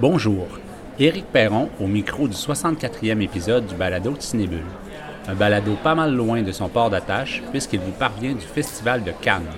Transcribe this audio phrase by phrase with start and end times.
[0.00, 0.46] Bonjour,
[0.98, 4.64] Éric Perron au micro du 64e épisode du balado de Cinébule.
[5.28, 9.12] Un balado pas mal loin de son port d'attache puisqu'il vous parvient du Festival de
[9.20, 9.52] Cannes.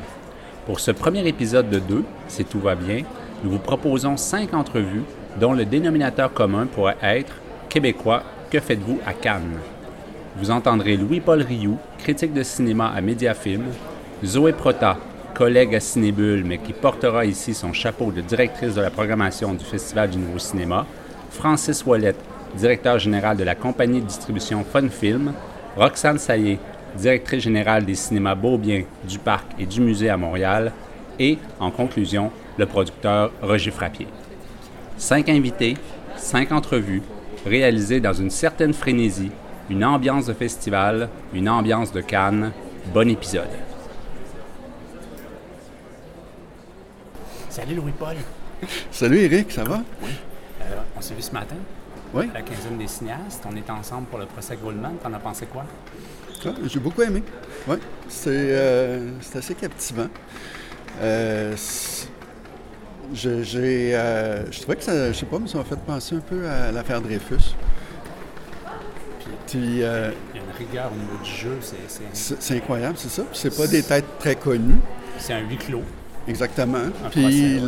[0.67, 3.05] Pour ce premier épisode de deux, si tout va bien,
[3.45, 5.05] nous vous proposons cinq entrevues
[5.41, 7.35] dont le dénominateur commun pourrait être
[7.69, 9.61] Québécois, que faites-vous à Cannes?
[10.39, 13.67] Vous entendrez Louis-Paul Rioux, critique de cinéma à Mediafilm,
[14.25, 14.99] Zoé Prota,
[15.33, 19.65] collègue à Cinébule, mais qui portera ici son chapeau de directrice de la programmation du
[19.65, 20.87] Festival du Nouveau Cinéma,
[21.31, 22.15] Francis Wallet,
[22.57, 25.33] directeur général de la compagnie de distribution Fun Film,
[25.77, 26.59] Roxane Saillé,
[26.97, 30.73] directrice générale des cinémas Beaubien, du Parc et du Musée à Montréal,
[31.19, 34.09] et, en conclusion, le producteur Roger Frappier.
[34.99, 35.77] Cinq invités,
[36.17, 37.03] cinq entrevues,
[37.47, 39.33] réalisées dans une certaine frénésie,
[39.71, 42.53] une ambiance de festival, une ambiance de Cannes.
[42.93, 43.72] Bon épisode.
[47.53, 48.17] Salut Louis-Paul.
[48.91, 49.83] Salut Eric, ça va?
[50.03, 50.09] Oui.
[50.63, 50.65] Euh,
[50.97, 51.57] on s'est vu ce matin.
[52.15, 52.31] Oui.
[52.31, 53.45] À la quinzaine des cinéastes.
[53.47, 54.95] On est ensemble pour le procès Goldman.
[55.03, 55.65] T'en as pensé quoi?
[56.47, 57.23] Ah, J'ai beaucoup aimé.
[57.69, 57.77] Oui.
[58.09, 60.07] C'est euh, c'est assez captivant.
[61.03, 61.55] Euh,
[63.13, 66.15] je, j'ai, euh, je trouvais que ça, je sais pas, mais ça m'a fait penser
[66.17, 67.55] un peu à l'affaire Dreyfus.
[69.47, 71.59] Puis, euh, Il y a une rigueur au niveau du jeu.
[71.61, 73.25] C'est- C'est c'est incroyable, c'est ça.
[73.35, 74.81] C'est pas des têtes très connues.
[75.19, 75.83] c'est un huis clos.
[76.29, 76.79] Exactement.
[77.05, 77.59] Un Puis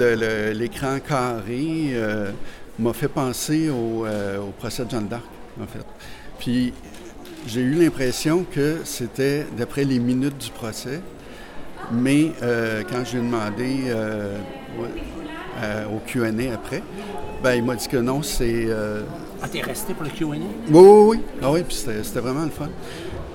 [0.54, 2.30] l'écran carré euh,
[2.78, 5.24] m'a fait penser au, euh, au procès de Jeanne d'Arc,
[5.60, 5.84] en fait.
[6.38, 6.72] Puis
[7.46, 11.00] j'ai eu l'impression que c'était d'après les minutes du procès,
[11.92, 14.38] mais euh, quand j'ai demandé euh,
[15.94, 16.82] au Q&A après,
[17.42, 18.68] ben il m'a dit que non, c'est...
[19.42, 20.26] Ah, t'es resté pour le Q&A?
[20.28, 20.38] oui,
[20.70, 21.20] oui, oui.
[21.42, 22.68] Ah oui, puis c'était c'était vraiment le fun.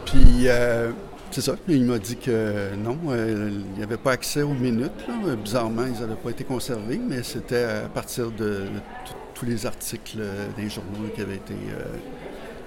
[0.05, 0.89] Puis, euh,
[1.31, 1.55] c'est ça.
[1.67, 5.07] Il m'a dit que non, euh, il n'y avait pas accès aux minutes.
[5.07, 5.35] là.
[5.35, 8.65] Bizarrement, ils n'avaient pas été conservés, mais c'était à partir de,
[9.33, 11.97] tous les articles euh, des journaux qui avaient été, euh,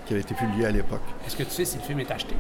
[0.07, 1.03] qui avaient été publiés à l'époque.
[1.27, 2.35] Est-ce que tu sais si le film est acheté?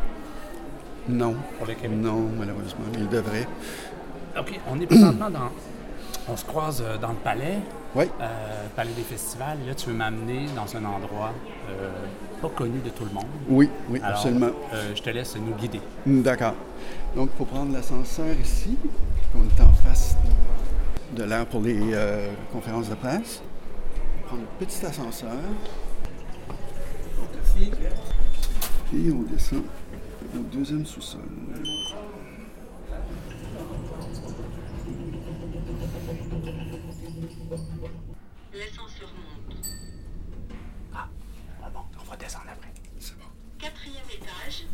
[1.08, 1.98] Non, pour le Québec?
[1.98, 2.84] non, malheureusement.
[2.96, 3.46] Il devrait.
[4.38, 4.58] OK.
[4.70, 5.50] On est présentement dans...
[6.28, 7.58] On se croise euh, dans le palais.
[7.94, 9.58] Oui, euh, palais des festivals.
[9.66, 11.32] Là, tu veux m'amener dans un endroit
[11.68, 11.90] euh,
[12.42, 13.24] pas connu de tout le monde.
[13.48, 14.50] oui, oui, Alors, absolument.
[14.74, 15.80] euh, je te laisse nous guider.
[16.04, 16.54] D'accord.
[17.14, 18.76] Donc, il faut prendre l'ascenseur ici.
[19.34, 20.16] On est en face
[21.14, 23.42] de l'air pour les euh, conférences de presse.
[24.26, 25.30] Prendre le petit ascenseur.
[28.94, 29.62] Et on descend
[30.34, 31.20] au deuxième sous-sol.
[38.52, 39.56] L'ascenseur monte.
[40.94, 41.08] Ah
[41.72, 42.72] bon, on va descendre après.
[42.98, 43.24] C'est bon.
[43.58, 44.66] Quatrième étage.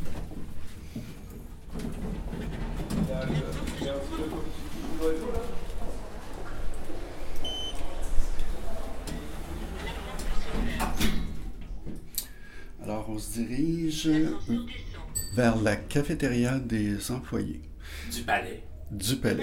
[12.84, 14.08] Alors, on se dirige
[15.34, 17.60] vers la cafétéria des employés
[18.12, 18.62] Du palais.
[18.92, 19.42] du palais.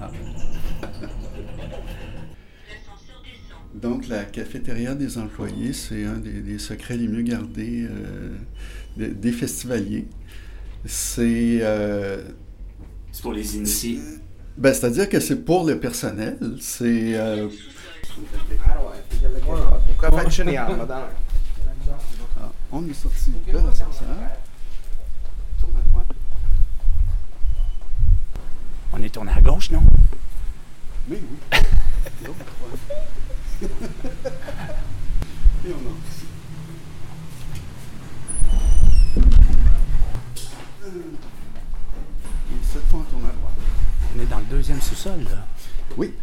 [0.00, 0.10] Ah.
[3.74, 8.36] Donc, la cafétéria des employés, c'est un des, des secrets les mieux gardés euh,
[8.96, 10.06] des, des festivaliers.
[10.86, 12.22] C'est euh,
[13.12, 13.98] C'est pour les initiés.
[14.56, 16.38] Ben, c'est-à-dire que c'est pour le personnel.
[16.60, 17.16] C'est.
[17.16, 17.48] euh,
[22.72, 24.06] on est sorti de l'ascenseur.
[25.60, 26.06] Tourne à droite.
[28.92, 29.82] On est tourné à gauche, non?
[31.08, 31.58] Oui, oui.
[32.24, 32.38] L'autre
[33.60, 33.70] droite.
[35.66, 36.26] Et on entre ici.
[42.52, 43.54] Et cette fois, on tourne à droite.
[44.16, 45.46] On est dans le deuxième sous-sol, là.
[45.96, 46.14] Oui.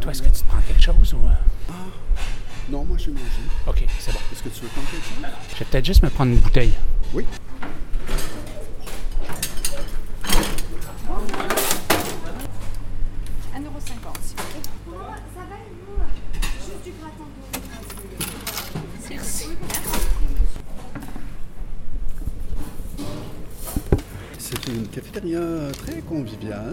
[0.00, 1.26] Toi, est-ce que tu te prends quelque chose ou...
[1.26, 1.72] euh?
[2.70, 3.24] Non, moi, j'ai mangé.
[3.66, 4.18] OK, c'est bon.
[4.32, 5.16] Est-ce que tu veux prendre quelque chose?
[5.52, 6.72] Je vais peut-être juste me prendre une bouteille.
[7.14, 7.24] Oui.
[13.54, 14.60] Un euro cinquante, s'il vous plaît.
[15.34, 16.02] Ça va et vous
[16.42, 17.26] Juste du gratin
[19.10, 19.48] Merci.
[24.38, 25.40] C'est une cafétéria
[25.78, 26.72] très conviviale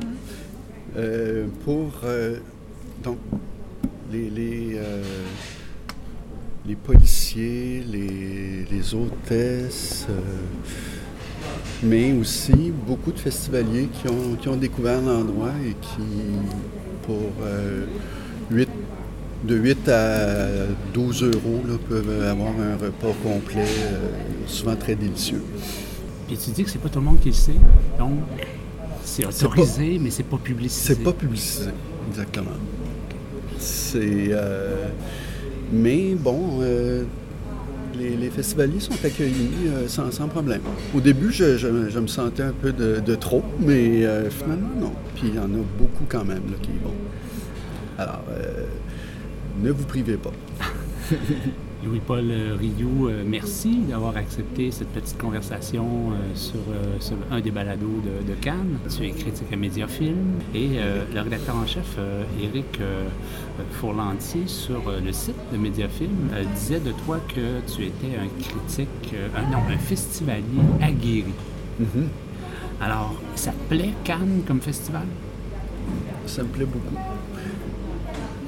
[0.96, 2.40] euh, pour euh,
[3.04, 3.18] donc
[4.12, 5.02] les, les, euh,
[6.66, 10.20] les policiers, les, les hôtesses, euh,
[11.84, 16.04] mais aussi beaucoup de festivaliers qui ont, qui ont découvert l'endroit et qui,
[17.04, 17.86] pour euh,
[18.52, 18.70] huit-
[19.44, 20.48] de 8 à
[20.94, 24.10] 12 euros, là, peuvent avoir un repas complet, euh,
[24.48, 25.44] souvent très délicieux.
[26.28, 27.52] Puis tu dis que c'est pas tout le monde qui le sait.
[28.00, 28.20] Donc,
[29.04, 30.94] C'est autorisé, mais c'est pas publicisé.
[30.96, 31.72] C'est pas publicisé,
[32.10, 32.52] exactement.
[33.96, 34.88] Euh,
[35.72, 37.04] mais bon, euh,
[37.96, 40.62] les, festivaliers sont accueillis euh, sans, problème.
[40.96, 44.94] Au début, je, me sentais un peu de, de trop, mais finalement, non.
[45.16, 46.94] Puis il y en a beaucoup quand même là, qui vont.
[47.98, 48.24] Alors,
[49.62, 50.32] ne vous privez pas.
[51.86, 56.60] Louis-Paul euh, Rioux, euh, merci d'avoir accepté cette petite conversation euh, sur,
[57.00, 58.78] sur un des balados de, de Cannes.
[58.90, 60.70] Tu es critique à Médiafilm et
[61.14, 61.98] le rédacteur en chef,
[62.42, 62.80] Éric
[63.74, 69.52] Fourlantier, sur le site de Médiafilm, disait de toi que tu étais un critique, un,
[69.52, 70.44] non, un festivalier
[70.82, 71.34] aguerri.
[71.80, 72.08] Mhm.
[72.82, 75.06] Alors, ça te plaît, Cannes, comme festival?
[76.26, 76.98] Ça me plaît beaucoup.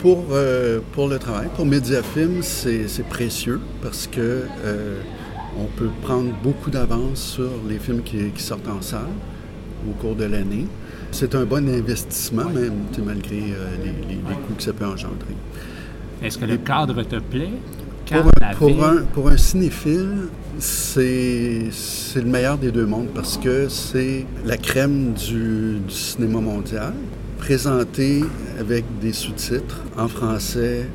[0.05, 5.01] Pour, euh, pour le travail, pour Mediafilm, c'est précieux parce que euh,
[5.59, 9.09] on peut prendre beaucoup d'avance sur les films qui, qui sortent en salle
[9.89, 10.67] au cours de l'année.
[11.09, 12.73] C'est un bon investissement, même
[13.03, 15.35] malgré euh, les, les- les coûts que ça peut engendrer.
[16.21, 17.49] Est-ce que le cadre te plaît?
[18.07, 20.27] Pour un, pour un- pour un cinéphile,
[20.59, 26.41] c'est c'est le meilleur des deux mondes parce que c'est la crème du, du cinéma
[26.41, 26.93] mondial,
[27.49, 28.23] présenté
[28.59, 30.87] avec des sous-titres en français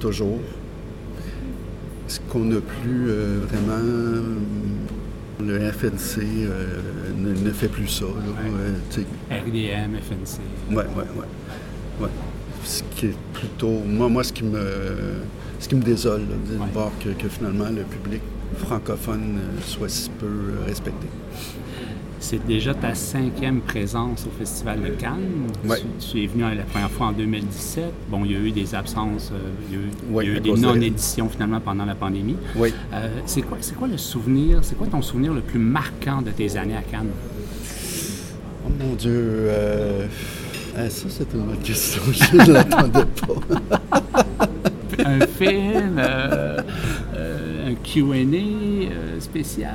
[0.00, 0.38] toujours.
[2.06, 4.24] Ce qu'on n'a plus euh, vraiment.
[5.40, 6.80] Le FNC euh,
[7.16, 8.06] ne, ne fait plus ça.
[8.06, 8.50] là.
[8.50, 10.40] Euh, RDM, FNC.
[10.70, 11.26] Ouais, ouais, ouais.
[12.00, 12.08] ouais.
[12.64, 13.82] Ce qui est plutôt.
[13.86, 14.58] Moi, moi ce qui me.
[15.60, 16.66] Ce qui me désole, là, de Ouais.
[16.72, 18.22] voir que, que finalement le public
[18.56, 20.26] francophone euh, soit si peu
[20.66, 21.06] respecté.
[22.20, 25.46] C'est déjà ta cinquième présence au Festival de Cannes.
[25.64, 25.78] Ouais.
[26.00, 27.84] Tu, tu es venu la première fois en 2017.
[28.10, 29.38] Bon, il y a eu des absences, euh,
[29.70, 31.84] il y a eu, Ouais, il y a eu à des de non-éditions finalement pendant
[31.84, 32.36] la pandémie.
[32.56, 32.74] Oui.
[32.92, 36.30] Euh, c'est quoi, c'est quoi le souvenir, c'est quoi ton souvenir le plus marquant de
[36.30, 37.10] tes années à Cannes?
[38.66, 39.10] Oh mon Dieu.
[39.14, 40.06] euh,
[40.76, 42.02] ah, ça, c'est une bonne question.
[42.12, 43.80] Je ne l'attendais pas.
[45.04, 49.72] Un film, un Q&A spécial?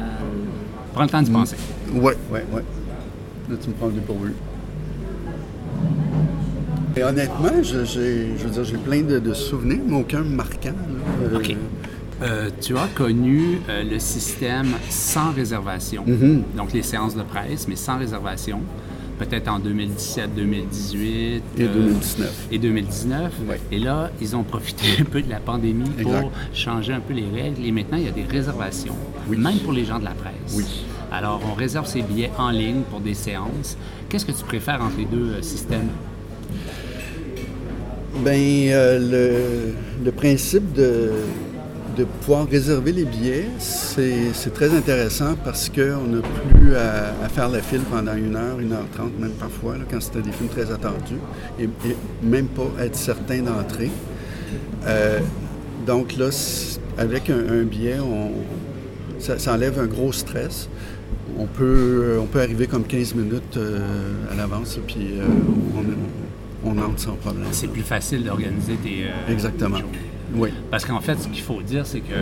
[0.94, 1.34] Prends le temps d'y Mm.
[1.34, 1.56] penser.
[1.94, 2.62] Oui, oui, oui.
[3.50, 4.34] Là, tu me prends du pourvu.
[6.96, 10.70] Et honnêtement, je, j'ai, je veux dire, j'ai plein de, de souvenirs, mais aucun marquant.
[10.70, 11.28] là.
[11.34, 11.56] Euh, OK.
[12.22, 16.44] Euh, tu as connu euh, le système sans réservation, Mhm.
[16.56, 18.60] donc les séances de presse, mais sans réservation,
[19.20, 22.48] peut-être en 2017, 2018 Et euh, 2019.
[22.52, 23.32] et 2019.
[23.48, 23.60] Ouais.
[23.72, 26.22] Et là, ils ont profité un peu de la pandémie Exact.
[26.22, 27.66] pour changer un peu les règles.
[27.66, 28.96] Et maintenant, il y a des réservations,
[29.30, 29.38] Oui.
[29.38, 30.56] même pour les gens de la presse.
[30.56, 30.66] Oui.
[31.12, 33.78] Alors, on réserve ses billets en ligne pour des séances.
[34.10, 35.90] Qu'est-ce que tu préfères entre les deux euh, systèmes?
[38.24, 38.40] Ben,
[38.70, 41.12] euh, le, le principe de,
[41.98, 47.50] de pouvoir réserver les billets, c'est très intéressant parce qu'on n'a plus à, à faire
[47.50, 50.50] la file pendant une heure, une heure trente, même parfois, là, quand c'était des films
[50.50, 51.20] très attendus,
[51.60, 53.92] et, et même pas être certain d'entrer.
[54.88, 55.20] Euh,
[55.86, 56.30] donc là,
[56.98, 58.32] avec un, un billet, on,
[59.20, 60.70] ça, ça enlève un gros stress.
[61.38, 63.80] On peut, on peut arriver comme 15 minutes euh,
[64.32, 65.26] à l'avance, puis euh,
[66.66, 67.46] on, on entre sans problème.
[67.52, 69.80] C'est plus facile d'organiser euh, Exactement.
[70.36, 70.50] Oui.
[70.72, 72.14] Parce qu'en fait, ce qu'il faut dire, c'est que,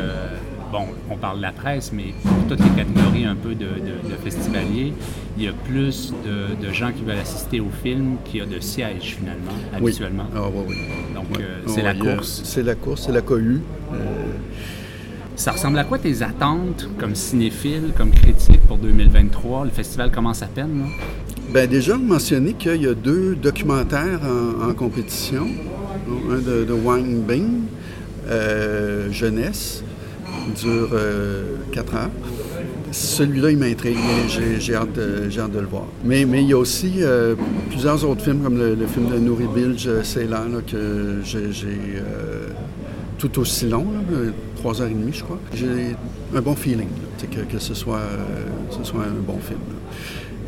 [0.72, 4.10] bon, on parle de la presse, mais pour toutes les catégories un peu de, de-
[4.10, 4.94] de festivaliers,
[5.38, 8.46] il y a plus de, de gens qui veulent assister au film qu'il y a
[8.46, 9.78] de sièges, finalement, Oui.
[9.92, 10.26] habituellement.
[10.36, 10.76] Ah, oui, oui.
[11.16, 12.42] Donc, euh, c'est la course.
[12.44, 13.62] C'est la course, c'est la cohue.
[13.94, 13.98] Euh,
[15.36, 19.66] Ça ressemble à quoi tes attentes comme cinéphile, comme critique pour 2023?
[19.66, 20.86] Le festival commence à peine, là?
[21.54, 25.48] ben déjà, mentionner qu'il y a deux documentaires en, en compétition.
[26.30, 27.62] Un de, de Wang Bing,
[28.32, 29.84] euh, Jeunesse,
[30.62, 32.10] dure euh, quatre heures.
[32.92, 33.98] Celui-là, il m'intrigue.
[34.28, 35.86] J'ai, j'ai hâte hâte de le voir.
[36.04, 37.36] Mais, il y a aussi euh,
[37.70, 41.50] plusieurs autres films, comme le, film de Nouri Bilge, Ceylan, que j'ai,
[43.18, 45.40] tout aussi long, là, euh, trois heures et demie, je crois.
[45.54, 45.96] J'ai
[46.36, 49.60] un bon feeling, là, que, ce, soit, un bon film.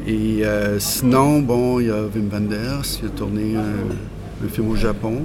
[0.06, 0.44] Et
[0.80, 5.16] sinon, bon, il y a Wim Wenders, il a tourné un film au Japon.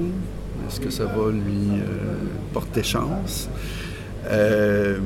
[0.69, 2.17] Est-ce que ça va lui euh,
[2.53, 3.49] porter chance?
[4.27, 4.99] Euh,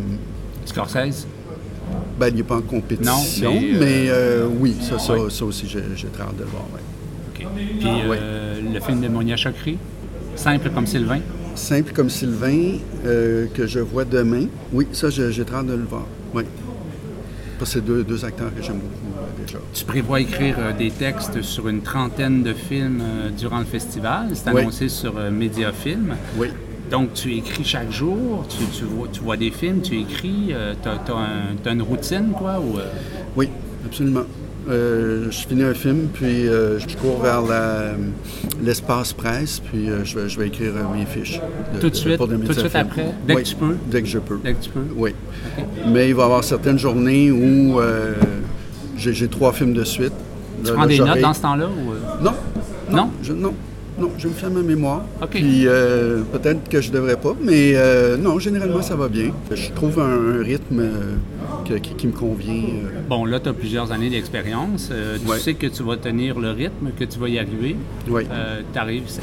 [0.65, 1.27] Scorsese?
[2.19, 5.31] ben, il n'est pas en compétition, Non, mais, mais, euh, oui, ça, ça, ouais.
[5.31, 6.65] ça aussi, j'ai, très hâte de le voir.
[6.75, 7.47] ouais.
[7.79, 9.79] Puis euh, le film de Monia Chokri?
[10.37, 11.21] Simple comme Sylvain?
[11.55, 14.47] Simple comme Sylvain, que je vois demain.
[14.73, 16.07] Oui, ça, j'ai, j'ai très hâte de le voir.
[16.35, 16.45] Oui.
[17.63, 19.59] Parce que c'est deux, deux acteurs que j'aime beaucoup euh, déjà.
[19.73, 24.31] Tu prévois écrire euh, des textes sur une trentaine de films euh, durant le festival.
[24.33, 24.63] C'est Oui.
[24.63, 26.17] annoncé sur Mediafilm.
[26.39, 26.49] Oui.
[26.91, 30.53] Donc, tu écris chaque jour, tu, tu vois, tu vois des films, tu écris,
[30.83, 32.59] tu as, une routine, quoi?
[32.59, 32.81] Ou,
[33.37, 33.49] Oui,
[33.87, 34.25] absolument.
[34.69, 37.43] Euh, je finis un film, puis euh, je cours vers
[38.63, 41.41] l'espace presse, puis euh, je, vais, je vais écrire mes fiches.
[41.75, 43.77] de- Tout de suite, pour tout de suite après, dès que tu peux?
[43.91, 44.39] Dès que je peux.
[44.43, 44.85] Dès que tu peux?
[44.97, 45.15] Oui.
[45.89, 47.81] Mais il va y avoir certaines journées où
[48.97, 50.13] j'ai trois films de suite.
[50.63, 51.67] Tu Là, prends là, des notes dans ce temps-là?
[51.67, 52.23] Ou...
[52.25, 52.33] Non.
[52.91, 53.11] Non?
[53.23, 53.55] Je, non.
[53.99, 55.03] Non, je me fais ma mémoire.
[55.21, 55.29] OK.
[55.33, 59.31] Puis euh, peut-être que je devrais pas, mais euh, non, généralement ça va bien.
[59.55, 61.15] Je trouve un, un rythme euh,
[61.69, 62.63] que- qui, qui me convient.
[63.09, 64.89] Bon, là, tu as plusieurs années d'expérience.
[64.91, 65.39] Euh, tu Ouais.
[65.39, 67.77] sais que tu vas tenir le rythme, que tu vas y arriver.
[68.09, 68.23] Oui.
[68.33, 69.21] Euh, t'arrives, c'est,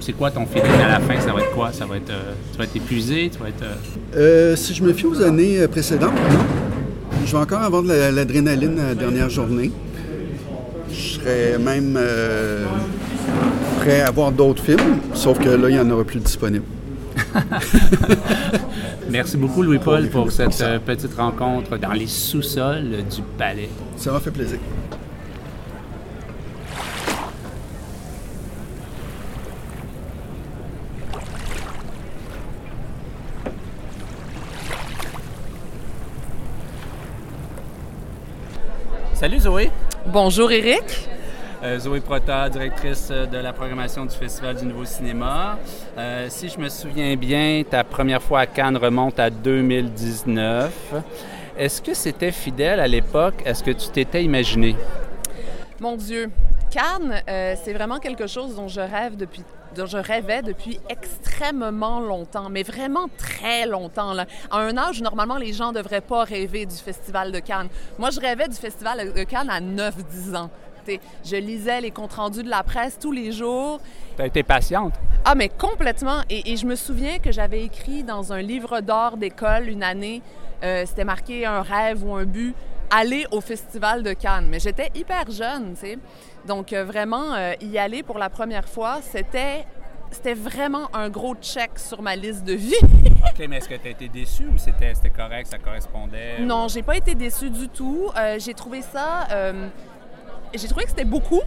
[0.00, 1.18] c'est quoi ton feeling à la fin?
[1.20, 1.70] Ça va être quoi?
[1.72, 3.30] Ça va être, euh, tu vas être épuisé?
[3.32, 3.62] Tu vas être...
[3.62, 3.74] euh,
[4.16, 6.38] Euh, si je me fie aux années précédentes, non.
[7.24, 9.70] Je vais encore avoir de la- l'adrénaline à la dernière journée.
[10.90, 12.64] Je serais même euh,
[13.80, 16.64] prêt à voir d'autres films, sauf que là, il n'y en aura plus disponible.
[19.10, 23.68] Merci beaucoup, Louis-Paul, pour cette euh, petite rencontre dans les sous-sols du palais.
[23.96, 24.58] Ça m'a fait plaisir.
[39.14, 39.70] Salut, Zoé!
[40.06, 41.08] Bonjour Eric.
[41.60, 45.58] Euh, Zoé Prota, directrice euh, de la programmation du Festival du Nouveau Cinéma.
[45.96, 50.94] Euh, si je me souviens bien, ta première fois à Cannes remonte à 2019.
[51.58, 53.42] Est-ce que c'était fidèle à l'époque?
[53.44, 54.76] Est-ce que tu t'étais imaginé?
[55.80, 56.30] Mon Dieu,
[56.70, 59.42] Cannes, c'est vraiment quelque chose dont je rêve depuis
[59.74, 64.16] dont je rêvais depuis extrêmement longtemps, mais vraiment très longtemps.
[64.50, 67.68] À un âge où normalement les gens ne devraient pas rêver du Festival de Cannes.
[67.98, 70.50] Moi, je rêvais du Festival de Cannes à 9-10 ans.
[71.24, 73.80] Je lisais les comptes rendus de la presse tous les jours.
[74.16, 74.94] Tu as été patiente?
[75.24, 76.20] Ah, mais complètement.
[76.30, 80.22] Et, et je me souviens que j'avais écrit dans un livre d'or d'école une année,
[80.64, 82.54] euh, c'était marqué un rêve ou un but,
[82.90, 84.48] aller au Festival de Cannes.
[84.48, 85.98] Mais j'étais hyper jeune, tu sais.
[86.46, 89.64] Donc, euh, vraiment, euh, y aller pour la première fois, c'était.
[90.10, 92.72] C'était vraiment un gros check sur ma liste de vie.
[92.82, 96.38] OK, mais est-ce que tu as été déçu ou c'était, c'était correct, ça correspondait?
[96.40, 98.08] non, j'ai pas été déçue du tout.
[98.16, 99.28] Euh, j'ai trouvé ça.
[100.54, 101.42] Euh, j'ai trouvé que c'était beaucoup.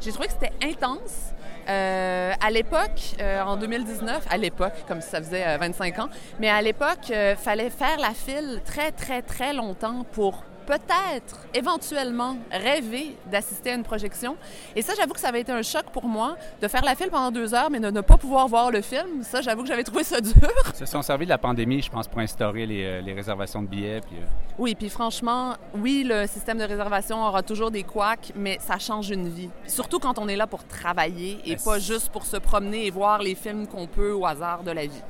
[0.00, 1.32] J'ai trouvé que c'était intense.
[1.68, 6.08] Euh, à l'époque, euh, en 2019, à l'époque, comme ça faisait euh, 25 ans,
[6.40, 12.36] mais à l'époque, il fallait faire la file très, très, très longtemps pour peut-être, éventuellement,
[12.50, 14.36] rêver d'assister à une projection.
[14.76, 17.10] Et ça, j'avoue que ça avait été un choc pour moi, de faire la file
[17.10, 19.22] pendant deux heures, mais de ne pas pouvoir voir le film.
[19.22, 20.32] Ça, j'avoue que j'avais trouvé ça dur.
[20.72, 23.62] Ils se sont servis de la pandémie, je pense, pour instaurer les, euh, les réservations
[23.62, 24.00] de billets.
[24.00, 24.26] Puis, euh,
[24.58, 29.10] Oui, puis franchement, oui, le système de réservation aura toujours des couacs, mais ça change
[29.10, 29.50] une vie.
[29.66, 33.22] Surtout quand on est là pour travailler et pas juste pour se promener et voir
[33.22, 35.02] les films qu'on peut au hasard de la vie.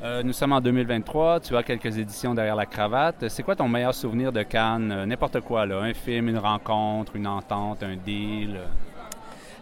[0.00, 3.28] Euh, nous sommes en 2023, tu as quelques éditions derrière la cravate.
[3.28, 4.92] C'est quoi ton meilleur souvenir de Cannes?
[4.92, 5.80] Euh, N'importe quoi, là.
[5.80, 8.60] Un film, une rencontre, une entente, un deal.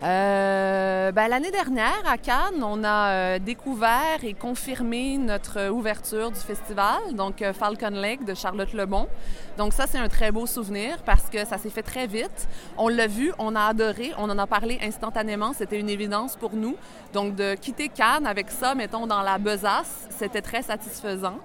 [0.03, 1.13] Euh.
[1.13, 7.15] Ben, L'année dernière, à Cannes, on a euh, découvert et confirmé notre ouverture du festival,
[7.15, 9.09] donc euh, Falcon Lake de Charlotte Lebon.
[9.57, 12.49] Donc ça, c'est un très beau souvenir parce que ça s'est fait très vite.
[12.77, 16.55] On l'a vu, on a adoré, on en a parlé instantanément, c'était une évidence pour
[16.55, 16.77] nous.
[17.13, 21.39] Donc de quitter Cannes avec ça, mettons, dans la besace, c'était très satisfaisant.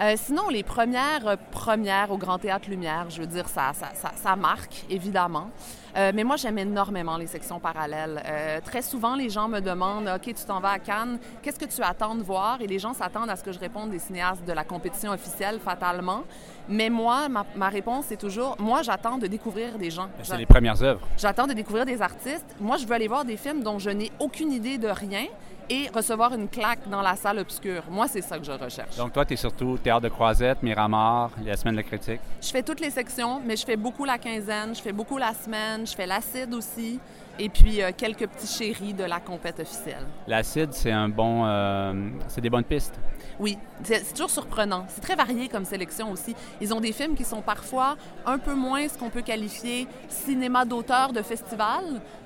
[0.00, 3.72] Euh, sinon, les premières premières au Grand Théâtre Lumière, je veux dire, ça,
[4.16, 5.50] ça marque, évidemment.
[5.96, 8.22] Euh, mais moi, j'aime énormément les sections parallèles.
[8.24, 11.64] Euh, très souvent, les gens me demandent OK, tu t'en vas à Cannes, qu'est-ce que
[11.64, 12.60] tu attends de voir?
[12.60, 15.58] Et les gens s'attendent à ce que je réponde des cinéastes de la compétition officielle,
[15.60, 16.24] fatalement.
[16.68, 20.08] Mais moi, ma, ma réponse est toujours moi, j'attends de découvrir des gens.
[20.22, 21.06] C'est les premières œuvres.
[21.18, 22.56] J'attends de découvrir des artistes.
[22.60, 25.26] Moi, je veux aller voir des films dont je n'ai aucune idée de rien
[25.68, 27.82] et recevoir une claque dans la salle obscure.
[27.90, 28.96] Moi, c'est ça que je recherche.
[28.96, 32.20] Donc, toi, tu es surtout Théâtre de Croisette, Miramar, la Semaine de la critique?
[32.40, 35.34] Je fais toutes les sections, mais je fais beaucoup la quinzaine, je fais beaucoup la
[35.34, 36.98] semaine, je fais l'acide aussi,
[37.38, 40.04] et puis euh, quelques petits chéris de la compète officielle.
[40.26, 41.44] L'acide, c'est un bon.
[41.46, 41.92] euh,
[42.28, 42.98] c'est des bonnes pistes.
[43.38, 44.84] Oui, c'est toujours surprenant.
[44.88, 46.36] C'est très varié comme sélection aussi.
[46.60, 47.96] Ils ont des films qui sont parfois
[48.26, 51.82] un peu moins ce qu'on peut qualifier cinéma d'auteur de festival.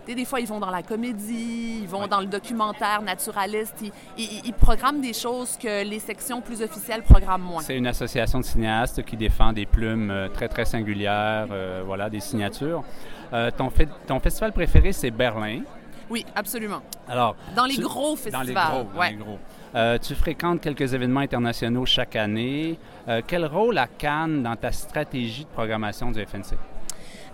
[0.06, 2.08] Des fois, ils vont dans la comédie, ils vont Ouais.
[2.08, 3.74] dans le documentaire naturaliste.
[3.82, 7.62] Ils, ils- ils programment des choses que les sections plus officielles programment moins.
[7.62, 12.08] C'est une association de cinéastes qui défend des plumes euh, très, très singulières, euh, voilà,
[12.10, 12.84] des signatures.
[13.32, 15.60] Euh, ton, fe- ton festival préféré, c'est Berlin.
[16.08, 16.82] Oui, absolument.
[17.08, 18.46] Alors, Dans les tu- gros Dans festivals.
[18.46, 19.10] les gros, dans ouais.
[19.10, 19.38] les gros.
[19.74, 22.78] Euh, tu fréquentes quelques événements internationaux chaque année.
[23.08, 26.54] Euh, quel rôle a Cannes dans ta stratégie de programmation du FNC?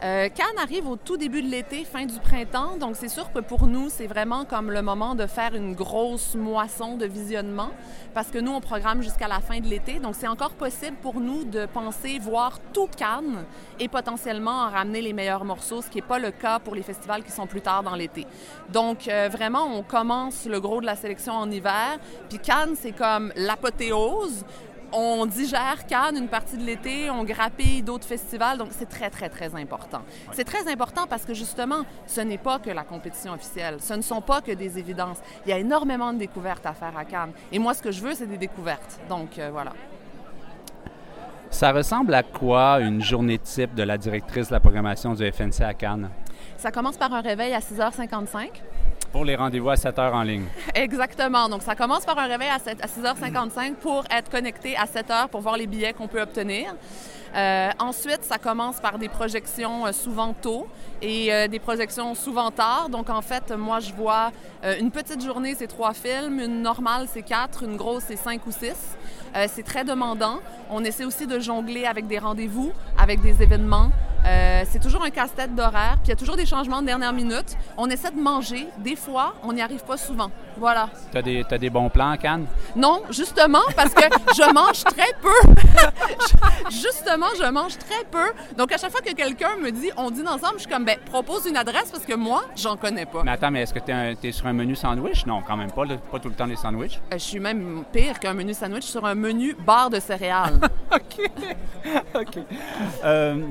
[0.04, 3.38] Euh, Cannes arrive au tout début de l'été, fin du printemps, donc c'est sûr que
[3.38, 7.70] pour nous, c'est vraiment comme le moment de faire une grosse moisson de visionnement,
[8.12, 11.20] parce que nous, on programme jusqu'à la fin de l'été, donc c'est encore possible pour
[11.20, 13.44] nous de penser voir tout Cannes
[13.78, 16.82] et potentiellement en ramener les meilleurs morceaux, ce qui n'est pas le cas pour les
[16.82, 18.26] festivals qui sont plus tard dans l'été.
[18.72, 22.90] Donc euh, vraiment, on commence le gros de la sélection en hiver, puis Cannes, c'est
[22.90, 24.44] comme l'apothéose
[24.92, 29.28] on digère Cannes une partie de l'été, on grappille d'autres festivals, donc c'est très, très,
[29.28, 30.02] très important.
[30.32, 34.02] C'est très important parce que justement, ce n'est pas que la compétition officielle, ce ne
[34.02, 35.18] sont pas que des évidences.
[35.46, 37.32] Il y a énormément de découvertes à faire à Cannes.
[37.50, 39.00] Et moi, ce que je veux, c'est des découvertes.
[39.08, 39.72] Donc euh, voilà.
[41.50, 45.60] Ça ressemble à quoi une journée type de la directrice de la programmation du FNC
[45.60, 46.08] à Cannes?
[46.56, 48.48] Ça commence par un réveil à 6h55.
[49.12, 50.46] Pour les rendez-vous à 7 h en ligne.
[50.74, 51.46] Exactement.
[51.46, 55.06] Donc, ça commence par un réveil à, 7 à 6h55 pour être connecté à 7
[55.08, 56.74] h pour voir les billets qu'on peut obtenir.
[57.34, 60.66] Euh, ensuite, ça commence par des projections euh, souvent tôt
[61.02, 62.88] et euh, des projections souvent tard.
[62.88, 64.30] Donc, en fait, moi, je vois
[64.64, 68.46] euh, une petite journée, c'est trois films, une normale, c'est quatre, une grosse, c'est cinq
[68.46, 68.96] ou six.
[69.34, 70.38] Euh, c'est très demandant.
[70.70, 73.90] On essaie aussi de jongler avec des rendez-vous, avec des événements.
[74.70, 77.56] C'est toujours un casse-tête d'horaire, puis il y a toujours des changements de dernière minute.
[77.76, 78.68] On essaie de manger.
[78.78, 80.30] Des fois, on n'y arrive pas souvent.
[80.56, 80.88] Voilà.
[81.10, 82.46] Tu as des, t'as des bons plans Cannes?
[82.76, 84.02] Non, justement, parce que
[84.36, 85.62] je mange très peu.
[86.70, 88.32] justement, je mange très peu.
[88.56, 91.04] Donc, à chaque fois que quelqu'un me dit on dîne ensemble, je suis comme ben,
[91.10, 93.22] propose une adresse parce que moi, j'en connais pas.
[93.24, 95.26] Mais attends, mais est-ce que tu es, sur un menu sandwich?
[95.26, 95.84] Non, quand même pas.
[95.84, 96.98] là, pas tout le temps les sandwichs.
[97.12, 100.58] Euh, je suis même pire qu'un menu sandwich sur un menu bar de céréales.
[100.94, 101.30] OK.
[102.14, 102.38] OK.
[103.04, 103.46] Euh,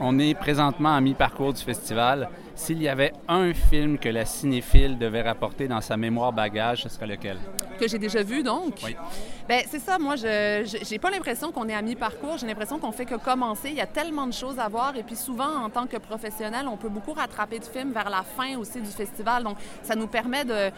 [0.00, 2.28] on est présentement à mi-parcours du festival.
[2.56, 6.88] S'il y avait un film que la cinéphile devait rapporter dans sa mémoire bagage, ce
[6.88, 7.36] serait lequel?
[7.76, 8.80] que j'ai déjà vu, donc?
[8.84, 8.96] Oui.
[9.48, 9.98] Ben c'est ça.
[9.98, 12.38] Moi, je j'ai pas l'impression qu'on est à mi-parcours.
[12.38, 13.68] J'ai l'impression qu'on fait que commencer.
[13.68, 14.96] Il y a tellement de choses à voir.
[14.96, 18.22] Et puis souvent, en tant que professionnel, on peut beaucoup rattraper de films vers la
[18.22, 19.44] fin aussi du festival.
[19.44, 20.70] Donc, ça nous permet de.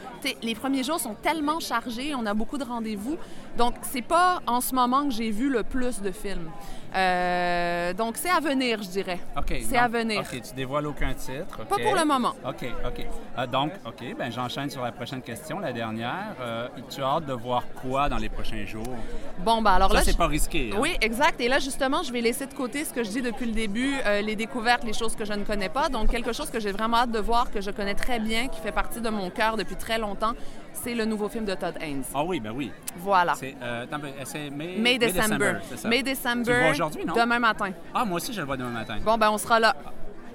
[0.42, 2.14] Les premiers jours sont tellement chargés.
[2.14, 3.16] On a beaucoup de rendez-vous.
[3.56, 6.50] Donc, c'est pas en ce moment que j'ai vu le plus de films.
[6.94, 9.18] Euh, donc, c'est à venir, je dirais.
[9.36, 9.54] OK.
[9.68, 10.20] C'est à venir.
[10.20, 11.64] OK, tu dévoiles aucun titre.
[11.68, 12.34] Pas pour le moment.
[12.46, 13.06] OK, OK.
[13.38, 16.34] Euh, donc, OK, ben j'enchaîne sur la prochaine question, la dernière.
[16.40, 18.96] Euh, tu as hâte de voir quoi dans les prochains jours?
[19.38, 20.70] Bon, ben alors Ça, là, c'est je- pas risqué.
[20.72, 20.78] hein?
[20.80, 21.40] Oui, exact.
[21.40, 23.94] Et là, justement, je vais laisser de côté ce que je dis depuis le début,
[24.22, 25.88] les découvertes, les choses que je ne connais pas.
[25.88, 28.60] Donc, quelque chose que j'ai vraiment hâte de voir, que je connais très bien, qui
[28.60, 30.32] fait partie de mon cœur depuis très longtemps,
[30.82, 32.04] c'est le nouveau film de Todd Haynes.
[32.14, 32.72] Ah oui, ben oui.
[32.98, 33.34] Voilà.
[33.34, 33.86] C'est euh,
[34.52, 35.54] May, May December.
[35.84, 36.70] May December.
[36.70, 37.14] aujourd'hui, non?
[37.14, 37.70] Demain matin.
[37.94, 38.96] Ah, moi aussi, je le vois demain matin.
[39.04, 39.74] Bon, ben, on sera là.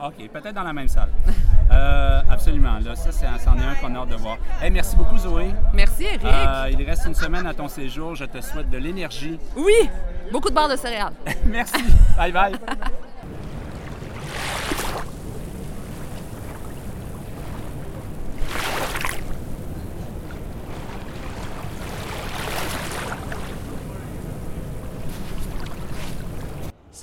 [0.03, 1.09] OK, peut-être dans la même salle.
[1.71, 2.77] Euh, absolument.
[2.85, 4.37] Là, ça, c'est, c'en est un qu'on a hâte de voir.
[4.61, 5.47] Hey, merci beaucoup, Zoé.
[5.73, 6.23] Merci, Eric.
[6.23, 8.13] Euh, il reste une semaine à ton séjour.
[8.13, 9.39] Je te souhaite de l'énergie.
[9.55, 9.89] Oui,
[10.31, 11.13] beaucoup de barres de céréales.
[11.45, 11.83] Merci.
[12.15, 12.53] Bye bye.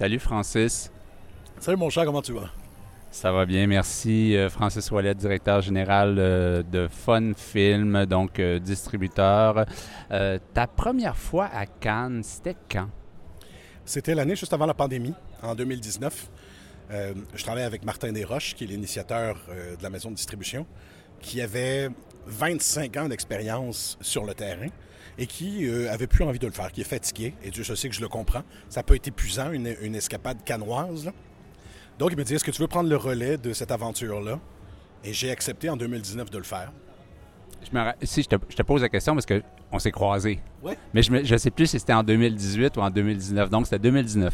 [0.01, 0.91] Salut Francis.
[1.59, 2.49] Salut mon cher, comment tu vas?
[3.11, 4.35] Ça va bien, merci.
[4.35, 9.67] Euh, Francis Ouellet, directeur général euh, de Fun Film, donc euh, distributeur.
[10.11, 12.89] Euh, ta première fois à Cannes, c'était quand?
[13.85, 16.31] C'était l'année juste avant la pandémie, en 2019.
[16.93, 20.67] Euh, je travaillais avec Martin Desroches, qui est l'initiateur euh, de la maison de distribution,
[21.21, 21.91] qui avait
[22.27, 24.69] 25 ans d'expérience sur le terrain
[25.21, 27.35] et qui euh, avait plus envie de le faire, qui est fatigué.
[27.45, 28.43] Et Dieu, je sais que je le comprends.
[28.71, 31.05] Ça peut être épuisant, une, une escapade canoise.
[31.05, 31.13] là.
[31.99, 34.41] Donc, il me dit Est-ce que tu veux prendre le relais de cette aventure-là?
[35.05, 36.73] Et j'ai accepté en 2019 de le faire.
[37.71, 40.41] Je me si je te, je te pose la question parce que on s'est croisés.
[40.63, 40.79] Ouais.
[40.95, 43.51] Mais je ne sais plus si c'était en 2018 ou en 2019.
[43.51, 44.33] Donc, c'était 2019.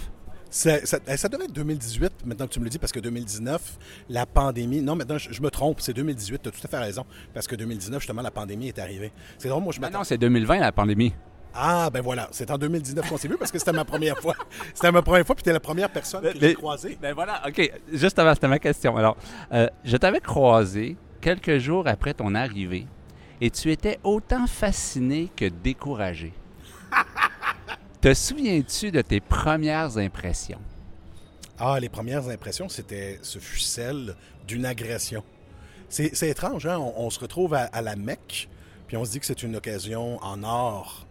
[0.49, 3.01] Ça, ça- eh, ça devait être 2018, maintenant que tu me le dis, parce que
[3.01, 3.79] 2019,
[4.09, 4.81] la pandémie.
[4.81, 7.05] Non, maintenant, je, je me trompe, c'est 2018, tu as tout à fait raison.
[7.35, 9.13] Parce que 2019, justement, la pandémie est arrivée.
[9.39, 9.99] C'est drôle, moi, je Ah m'attends.
[9.99, 11.13] non, c'est 2020, la pandémie.
[11.59, 14.35] Ah, ben voilà, c'est en 2019 qu'on s'est vu parce que c'était ma première fois.
[14.75, 16.99] C'était ma première fois, puis tu la première personne que j'ai croisée.
[17.01, 17.73] Ben voilà, OK.
[17.93, 18.95] Juste avant, c'était ma question.
[18.97, 19.17] Alors,
[19.53, 22.87] euh, je t'avais croisé quelques jours après ton arrivée
[23.41, 26.35] et tu étais autant fasciné que découragé.
[28.07, 30.61] Te souviens-tu de tes premières impressions?
[31.59, 34.15] Ah, les premières impressions, c'était, ce fut celle
[34.47, 35.25] d'une agression.
[35.89, 36.79] C'est, étrange, hein?
[36.79, 38.49] On, se retrouve à, la Mecque,
[38.87, 41.05] puis on se dit que c'est une occasion en or.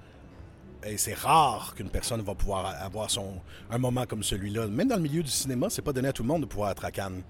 [0.86, 4.68] Et c'est rare qu'une personne va pouvoir avoir son, un moment comme celui-là.
[4.68, 6.72] Même dans le milieu du cinéma, c'est pas donné à tout le monde de pouvoir
[6.72, 7.24] être à Cannes.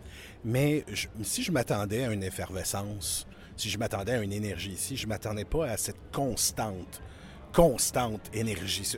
[0.43, 0.85] Mais
[1.23, 3.25] si je m'attendais à une effervescence,
[3.57, 7.01] si je m'attendais à une énergie, si je m'attendais pas à cette constante,
[7.55, 8.97] constante énergie.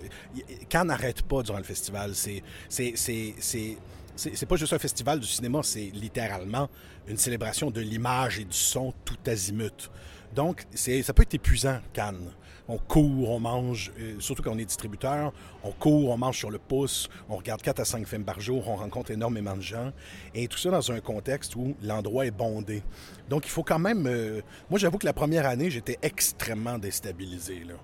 [0.67, 2.15] Cannes n'arrête pas durant le festival.
[2.15, 6.67] C'est, c'est, pas juste un festival du cinéma, c'est littéralement
[7.07, 9.91] une célébration de l'image et du son tout azimut.
[10.35, 12.31] Donc, ça peut être épuisant, Cannes.
[12.69, 15.31] On court, on mange, euh, surtout quand on est distributeur,
[15.63, 18.67] on court, on mange sur le pouce, on regarde 4 à 5 films par jour,
[18.67, 19.91] on rencontre énormément de gens,
[20.35, 22.83] et tout ça dans un contexte où l'endroit est bondé.
[23.29, 24.05] Donc, il faut quand même...
[24.07, 27.63] euh, moi, j'avoue que la première année, j'étais extrêmement déstabilisé.
[27.67, 27.75] Là.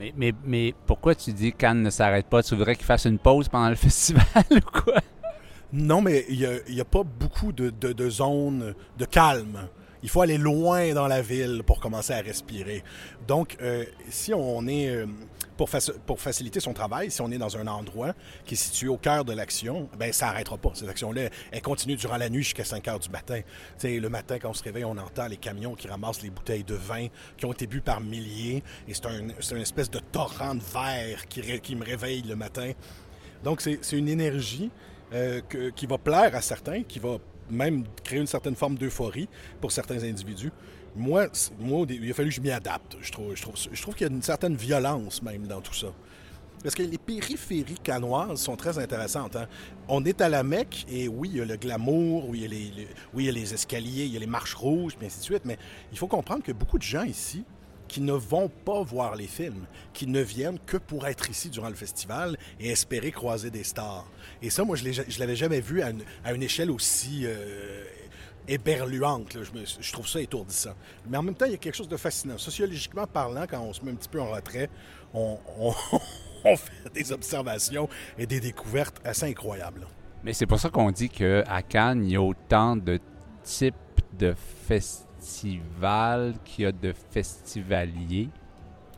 [0.00, 2.42] Mais, mais, mais pourquoi tu dis Cannes ne s'arrête pas?
[2.42, 5.00] Tu voudrais qu'il fasse une pause pendant le festival ou quoi?
[5.72, 9.68] Non, mais il n'y a, pas beaucoup de, de- de zones de calme.
[10.02, 12.82] Il faut aller loin dans la ville pour commencer à respirer.
[13.28, 15.06] Donc, euh, si on est, euh,
[15.56, 18.12] pour, faci- pour faciliter son travail, si on est dans un endroit
[18.44, 20.70] qui est situé au cœur de l'action, ben ça n'arrêtera pas.
[20.74, 23.40] Cette action-là, elle continue durant la nuit jusqu'à 5 heures du matin.
[23.42, 23.46] Tu
[23.78, 26.64] sais, le matin, quand on se réveille, on entend les camions qui ramassent les bouteilles
[26.64, 28.64] de vin qui ont été bues par milliers.
[28.88, 32.72] Et c'est un, une espèce de torrent de verre qui, me réveille le matin.
[33.44, 34.70] Donc, c'est une énergie
[35.12, 35.40] euh,
[35.76, 37.18] qui va plaire à certains, qui va
[37.52, 39.28] même créer une certaine forme d'euphorie
[39.60, 40.52] pour certains individus.
[40.94, 41.28] Moi,
[41.88, 42.96] il a fallu que je m'y adapte.
[43.00, 43.34] Je trouve,
[43.94, 45.88] qu'il y a une certaine violence même dans tout ça.
[46.62, 49.34] Parce que les périphéries canoises sont très intéressantes.
[49.34, 49.48] hein.
[49.88, 52.44] On est à la Mecque et oui, il y a le glamour, oui, il y
[52.44, 55.18] a les, il y a les escaliers, il y a les marches rouges, puis ainsi
[55.18, 55.42] de suite.
[55.44, 55.58] Mais
[55.90, 57.44] il faut comprendre que beaucoup de gens ici
[57.92, 61.68] qui ne vont pas voir les films, qui ne viennent que pour être ici durant
[61.68, 64.06] le festival et espérer croiser des stars.
[64.40, 67.84] Et ça, moi, je ne l'avais jamais vu à une, échelle aussi euh,
[68.48, 69.36] éberluante.
[69.42, 70.72] Je, trouve ça étourdissant.
[71.06, 72.38] Mais en même temps, il y a quelque chose de fascinant.
[72.38, 74.70] Sociologiquement parlant, quand on se met un petit peu en retrait,
[75.12, 75.36] on
[76.56, 79.86] fait des observations et des découvertes assez incroyables.
[80.24, 82.98] Mais c'est pour ça qu'on dit qu'à Cannes, il y a autant de
[83.44, 83.74] types
[84.18, 84.34] de
[84.66, 85.11] festivals
[86.44, 88.28] qu'il y a de festivaliers.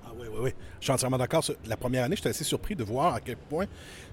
[0.05, 0.51] Ah oui, oui, oui.
[0.81, 1.45] Je suis entièrement d'accord.
[1.67, 3.67] La première année, j'étais assez surpris de voir à quel point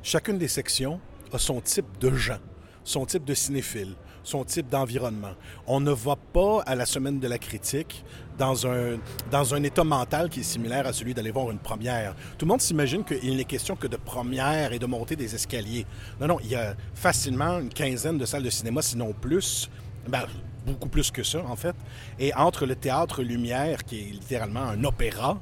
[0.03, 0.99] chacune des sections
[1.33, 2.39] a son type de gens,
[2.83, 5.33] son type de cinéphile, son type d'environnement.
[5.67, 8.03] On ne va pas à la semaine de la critique
[8.37, 8.97] dans un,
[9.31, 12.15] dans un état mental qui est similaire à celui d'aller voir une première.
[12.37, 15.85] Tout le monde s'imagine qu'il n'est question que de première et de monter des escaliers.
[16.19, 19.69] Non, non, il y a facilement une quinzaine de salles de cinéma, sinon plus.
[20.07, 20.25] Ben,
[20.65, 21.75] beaucoup plus que ça, en fait.
[22.19, 25.39] Et entre le théâtre Lumière, qui est littéralement un opéra,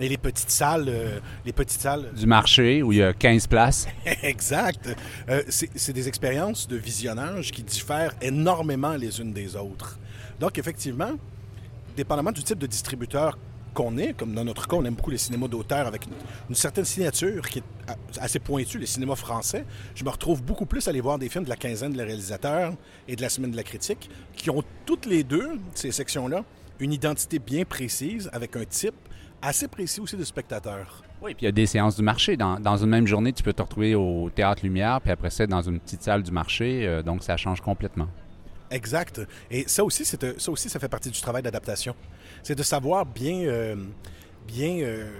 [0.00, 3.46] et les petites salles, euh, les petites salles Du marché où il y a 15
[3.46, 3.86] places.
[4.22, 4.96] exact.
[5.28, 9.98] Euh, c'est c'est des expériences de visionnage qui diffèrent énormément les unes des autres.
[10.38, 11.12] Donc, effectivement,
[11.96, 13.36] dépendamment du type de distributeur
[13.72, 16.06] qu'on est, comme dans notre cas, on aime beaucoup les cinémas d'auteur avec
[16.48, 17.64] une, certaine signature qui est
[18.20, 21.44] assez pointue, les cinémas français, je me retrouve beaucoup plus à aller voir des films
[21.44, 22.74] de la quinzaine de la réalisateur
[23.08, 26.44] et de la semaine de la critique, qui ont toutes les deux, ces sections-là,
[26.78, 28.94] une identité bien précise avec un type
[29.42, 31.02] assez précis aussi de spectateur.
[31.22, 32.36] Oui, puis il y a des séances du marché.
[32.36, 35.46] Dans, dans une même journée, tu peux te retrouver au Théâtre Lumière, puis après ça,
[35.46, 36.86] dans une petite salle du marché.
[36.86, 38.08] euh, donc, ça change complètement.
[38.70, 39.20] Exact.
[39.50, 41.94] Et ça aussi, c'est, euh, ça aussi, ça fait partie du travail d'adaptation.
[42.42, 43.76] C'est de savoir bien, euh,
[44.46, 45.10] bien euh,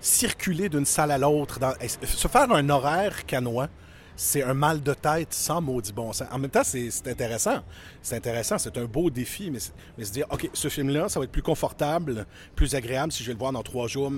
[0.00, 1.58] circuler d'une salle à l'autre.
[2.04, 3.68] Se faire un horaire canois,
[4.16, 6.26] c'est un mal de tête sans maudit bon sens.
[6.32, 7.62] En même temps, c'est, intéressant.
[8.02, 11.32] C'est intéressant, c'est un beau défi, mais, se dire, OK, ce film-là, ça va être
[11.32, 14.10] plus confortable, plus agréable si je vais le voir dans trois jours,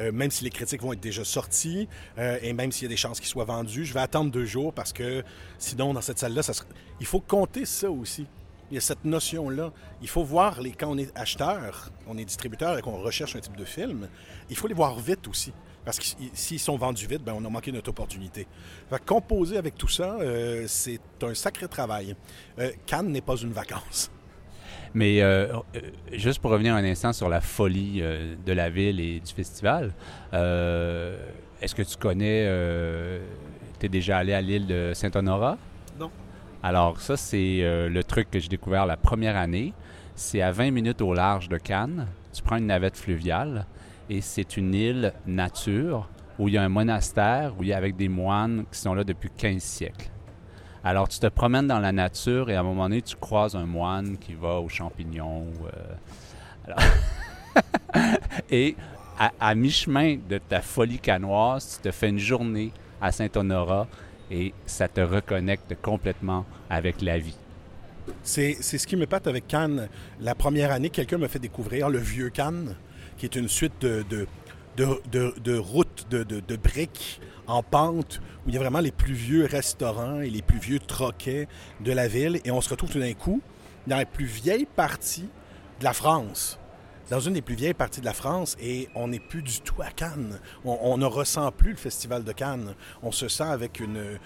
[0.00, 1.86] euh, même si les critiques vont être déjà sorties,
[2.18, 4.46] euh, et même s'il y a des chances qu'il soit vendu, je vais attendre deux
[4.46, 5.22] jours parce que
[5.58, 6.66] sinon, dans cette salle-là, ça sera-
[6.98, 8.26] il faut compter ça aussi.
[8.70, 9.70] Il y a cette notion-là.
[10.00, 13.40] Il faut voir, les, quand on est acheteur, on est distributeur et qu'on recherche un
[13.40, 14.08] type de film,
[14.48, 15.52] il faut les voir vite aussi.
[15.84, 18.46] Parce que si- s'ils sont vendus vite, ben on a manqué notre opportunité.
[18.88, 22.14] Fait que composer avec tout ça, euh, c'est un sacré travail.
[22.58, 24.10] Euh, Cannes n'est pas une vacance.
[24.94, 25.48] Mais euh,
[26.12, 29.92] juste pour revenir un instant sur la folie euh, de la ville et du festival,
[30.34, 31.16] euh,
[31.60, 32.44] est-ce que tu connais,
[33.80, 35.56] tu es déjà allé à l'île de Saint-Honorat?
[35.98, 36.10] Non.
[36.62, 39.72] Alors ça, c'est euh, le truc que j'ai découvert la première année.
[40.14, 42.06] C'est à 20 minutes au large de Cannes.
[42.32, 43.66] Tu prends une navette fluviale
[44.08, 47.76] et c'est une île nature où il y a un monastère, où il y a
[47.76, 50.10] avec des moines qui sont là depuis 15 siècles.
[50.84, 53.66] Alors, tu te promènes dans la nature et à un moment donné, tu croises un
[53.66, 55.46] moine qui va aux champignons.
[56.68, 56.74] euh,
[58.50, 58.76] et
[59.18, 63.86] à, mi-chemin de ta folie canoise, tu te fais une journée à Saint-Honorat
[64.30, 67.36] et ça te reconnecte complètement avec la vie.
[68.24, 69.88] C'est c'est ce qui me pâte avec Cannes.
[70.20, 72.74] La première année, quelqu'un m'a fait découvrir le Vieux Cannes,
[73.22, 74.26] qui est une suite de,
[75.56, 80.28] routes, de, briques en pente, où il y a vraiment les plus vieux restaurants et
[80.28, 81.46] les plus vieux troquets
[81.78, 82.40] de la ville.
[82.44, 83.40] Et on se retrouve tout d'un coup
[83.86, 85.28] dans la plus vieille partie
[85.78, 86.58] de la France.
[87.10, 89.80] dans une des plus vieilles parties de la France et on n'est plus du tout
[89.82, 90.40] à Cannes.
[90.64, 92.74] On, ne ressent plus le Festival de Cannes.
[93.04, 94.18] On se sent avec une,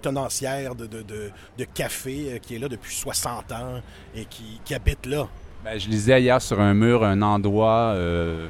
[0.00, 1.30] tenancière de,
[1.74, 3.82] café euh, qui est là depuis 60 ans
[4.14, 5.28] et qui habite là.
[5.66, 8.46] Ben, je lisais hier sur un mur un endroit euh,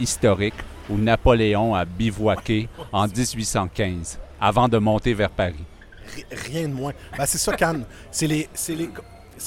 [0.00, 0.54] historique
[0.90, 5.54] où Napoléon a bivouaqué en 1815 avant de monter vers Paris.
[6.16, 6.92] Ri- Rien de moins.
[7.16, 7.84] Ben, c'est ça, Cannes.
[8.10, 8.90] C'est les, les,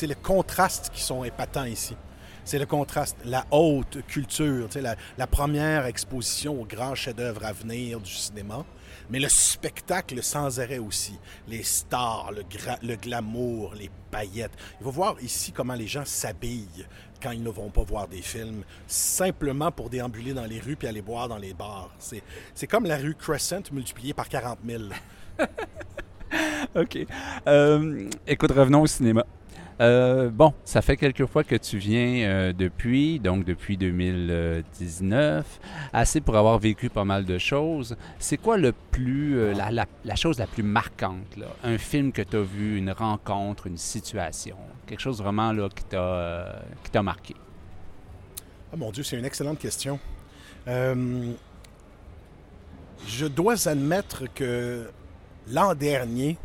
[0.07, 1.97] les contrastes qui sont épatants ici.
[2.45, 7.99] C'est le contraste, la haute culture, la, la première exposition aux grands chefs-d'œuvre à venir
[7.99, 8.63] du cinéma,
[9.11, 11.19] mais le spectacle sans arrêt aussi.
[11.47, 14.53] Les stars, le, glamour, les paillettes.
[14.79, 16.87] Il faut voir ici comment les gens s'habillent
[17.21, 20.87] quand ils ne vont pas voir des films, simplement pour déambuler dans les rues puis
[20.87, 21.93] aller boire dans les bars.
[21.99, 22.23] C'est,
[22.55, 24.83] c'est comme la rue Crescent multipliée par 40 000.
[26.75, 27.05] OK.
[27.47, 29.25] Euh, écoute, revenons au cinéma.
[29.79, 35.59] Euh, bon, ça fait quelques fois que tu viens euh, depuis, donc depuis 2019,
[35.93, 37.95] assez pour avoir vécu pas mal de choses.
[38.19, 41.37] C'est quoi le plus, euh, la, chose la plus marquante?
[41.63, 45.83] Un film que tu as vu, une rencontre, une situation, quelque chose vraiment là, qui
[45.85, 47.35] t'a marqué?
[48.73, 49.99] Ah mon Dieu, c'est une excellente question.
[53.07, 54.89] Je dois admettre que
[55.49, 56.37] l'an dernier,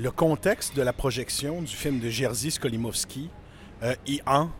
[0.00, 3.28] le contexte de la projection du film de Jerzy Skolimowski,
[3.82, 4.50] euh, Ian,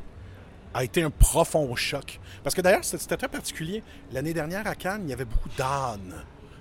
[0.74, 2.20] a été un profond choc.
[2.44, 3.83] Parce que d'ailleurs, c'était très particulier.
[4.12, 6.14] L'année dernière à Cannes, il y avait beaucoup d'ânes.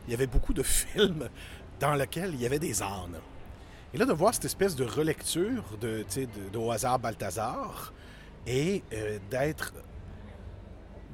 [0.07, 1.27] Il y avait beaucoup de films
[1.81, 3.19] dans lesquels il y avait des ânes.
[3.93, 7.91] Et là, de voir cette espèce de relecture de, de, de Au hasard Balthazar
[8.47, 9.73] et euh, d'être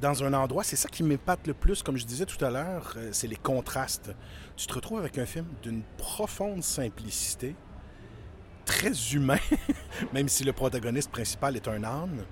[0.01, 2.93] dans un endroit, c'est ça qui m'épate le plus, comme je disais tout à l'heure,
[2.97, 4.12] euh, c'est les contrastes.
[4.55, 7.55] Tu te retrouves avec un film d'une profonde simplicité,
[8.65, 9.39] très humain,
[10.13, 12.25] même si le protagoniste principal est un âne,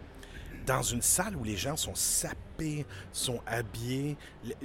[0.66, 4.18] dans une salle où les gens sont sapés, sont habillés.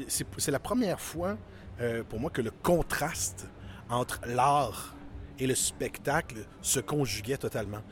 [0.07, 1.37] C'est la première fois
[1.81, 3.49] euh, pour moi que le contraste
[3.89, 4.95] entre l'art
[5.39, 7.83] et le spectacle se conjuguait totalement.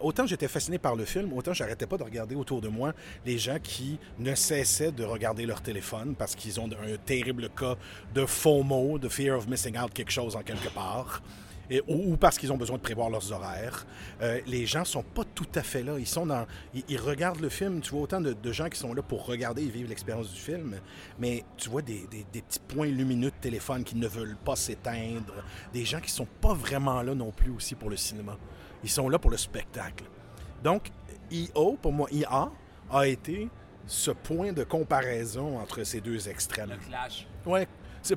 [0.00, 2.92] Autant j'étais fasciné par le film, autant j'arrêtais pas de regarder autour de moi
[3.24, 7.76] les gens qui ne cessaient de regarder leur téléphone parce qu'ils ont un terrible cas
[8.14, 11.22] de FOMO, de fear of missing out quelque chose en quelque part.
[11.70, 13.86] Et- ou, ou parce qu'ils ont besoin de prévoir leurs horaires.
[14.22, 15.98] Euh, les gens sont pas tout à fait là.
[15.98, 17.80] Ils sont dans, ils, ils regardent le film.
[17.80, 20.40] Tu vois autant de, de gens qui sont là pour regarder et vivre l'expérience du
[20.40, 20.80] film,
[21.18, 24.56] mais tu vois des, des- des petits points lumineux de téléphone qui ne veulent pas
[24.56, 25.32] s'éteindre.
[25.72, 28.36] Des gens qui sont pas vraiment là non plus aussi pour le cinéma.
[28.82, 30.04] Ils sont là pour le spectacle.
[30.64, 30.90] Donc,
[31.32, 32.50] EO, pour moi, IA,
[32.90, 33.48] a été
[33.86, 36.76] ce point de comparaison entre ces deux extrêmes.
[36.88, 37.26] clash.
[37.46, 37.66] Ouais,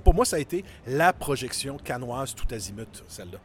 [0.04, 3.40] pour moi ça a été la projection canoise tout azimut, celle-là.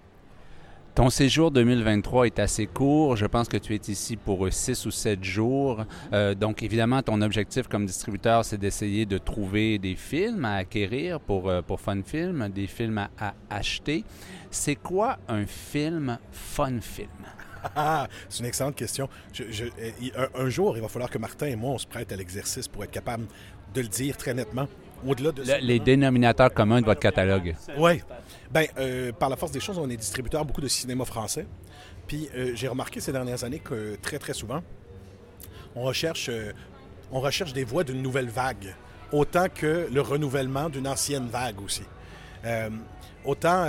[0.94, 3.14] Ton séjour 2023 est assez court.
[3.14, 5.85] Je pense que tu es ici pour 6 ou 7 jours.
[6.12, 11.20] Euh, donc, évidemment, ton objectif comme distributeur, c'est d'essayer de trouver des films à acquérir
[11.20, 14.03] pour, euh, pour Fun Film, des films à, à acheter.
[14.51, 17.09] C'est quoi un film Fun Film?
[17.77, 19.09] Ah, c'est une excellente question.
[19.33, 21.87] Je- je- euh, un, un jour, il va falloir que Martin et moi, on se
[21.87, 23.27] prête à l'exercice pour être capable
[23.72, 24.66] de le dire très nettement.
[25.07, 27.55] Au-delà de Le- les dénominateurs communs de votre catalogue.
[27.77, 28.03] Oui.
[28.51, 31.47] Ben, euh, par la force des choses, on est distributeur beaucoup de cinéma français.
[32.07, 34.63] Puis euh, j'ai remarqué ces dernières années que très, très souvent,
[35.77, 36.53] on recherche, euh,
[37.13, 38.75] on recherche des voies d'une nouvelle vague,
[39.13, 41.83] autant que le renouvellement d'une ancienne vague aussi.
[43.25, 43.67] Autant,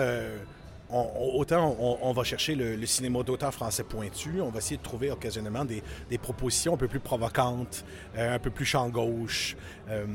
[0.89, 4.60] on, on- autant on, on va chercher le, le cinéma d'auteur français pointu, on va
[4.60, 7.84] essayer de trouver occasionnellement des, des propositions un peu plus provocantes,
[8.18, 9.56] euh, un peu plus champ gauche,
[9.89, 10.06] euh,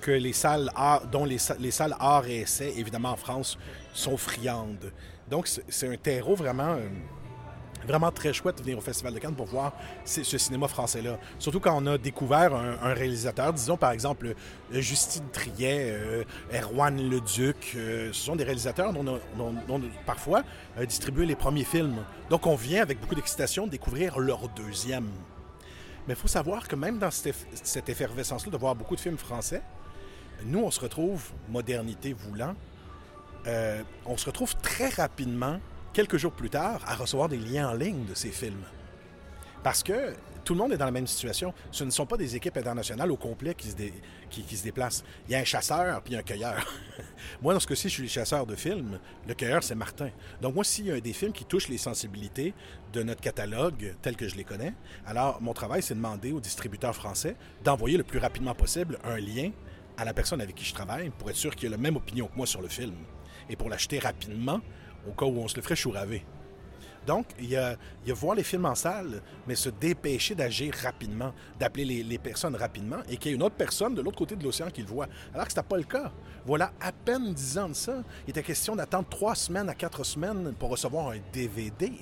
[0.00, 0.70] que les salles
[1.12, 3.58] dont les, sa- les salles art et essais, évidemment en France,
[3.92, 4.92] sont friandes.
[5.28, 6.88] Donc c'est un terreau vraiment, euh,
[7.86, 9.72] vraiment très chouette de venir au Festival de Cannes pour voir
[10.04, 11.18] ce, cinéma français-là.
[11.38, 14.28] Surtout quand on a découvert un, réalisateur, disons par exemple
[14.72, 19.78] euh, Justine Triet, euh, Erwan Leduc, euh, ce sont des réalisateurs dont on dont on
[19.80, 20.42] a parfois
[20.78, 22.04] euh, distribué les premiers films.
[22.30, 25.08] Donc on vient avec beaucoup d'excitation découvrir leur deuxième.
[26.06, 29.60] Mais il faut savoir que même dans cette effervescence-là de voir beaucoup de films français,
[30.44, 32.54] nous, on se retrouve, modernité voulant,
[33.46, 35.58] euh, on se retrouve très rapidement,
[35.92, 38.64] quelques jours plus tard, à recevoir des liens en ligne de ces films.
[39.62, 41.52] Parce que tout le monde est dans la même situation.
[41.70, 43.76] Ce ne sont pas des équipes internationales au complet qui se,
[44.30, 45.04] qui, se déplacent.
[45.28, 46.64] Il y a un chasseur puis un cueilleur.
[47.42, 48.98] moi, dans ce cas-ci, je suis chasseur de films.
[49.26, 50.08] Le cueilleur, c'est Martin.
[50.40, 52.54] Donc, moi, s'il y a des films qui touchent les sensibilités
[52.94, 54.72] de notre catalogue tel que je les connais,
[55.06, 59.18] alors mon travail, c'est de demander aux distributeurs français d'envoyer le plus rapidement possible un
[59.18, 59.50] lien
[59.98, 62.28] à la personne avec qui je travaille pour être sûr qu'il a la même opinion
[62.28, 62.94] que moi sur le film
[63.50, 64.60] et pour l'acheter rapidement
[65.06, 66.24] au cas où on se le ferait chouraver.
[67.06, 67.76] Donc, il y a,
[68.08, 73.16] voir les films en salle, mais se dépêcher d'agir rapidement, d'appeler les, personnes rapidement, et
[73.16, 75.06] qu'il y ait une autre personne de l'autre côté de l'océan qui le voit.
[75.32, 76.12] Alors que ce pas le cas.
[76.44, 78.02] Voilà à peine dix ans de ça.
[78.26, 81.92] Il était question d'attendre trois semaines à quatre semaines pour recevoir un DVD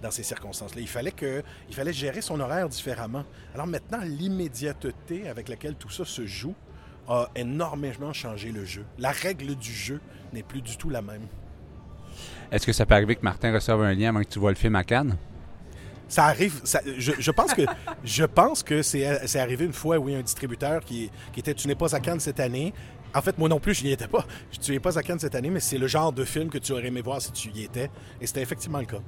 [0.00, 0.80] dans ces circonstances-là.
[0.80, 3.24] Il fallait, que, il fallait gérer son horaire différemment.
[3.54, 6.54] Alors maintenant, l'immédiateté avec laquelle tout ça se joue
[7.08, 8.84] a énormément changé le jeu.
[8.98, 10.00] La règle du jeu
[10.32, 11.26] n'est plus du tout la même.
[12.50, 14.56] Est-ce que ça peut arriver que Martin reçoive un lien avant que tu vois le
[14.56, 15.16] film à Cannes?
[16.08, 16.60] Ça arrive.
[16.64, 17.62] ça- je, je pense que
[18.04, 21.68] je pense que c'est c'est arrivé une fois, oui, un distributeur qui, qui était Tu
[21.68, 22.72] n'es pas à Cannes cette année.
[23.14, 24.24] En fait, moi non plus, je n'y étais pas.
[24.60, 26.72] Tu n'es pas à Cannes cette année, mais c'est le genre de film que tu
[26.72, 27.90] aurais aimé voir si tu y étais.
[28.20, 29.00] Et c'était effectivement le cas.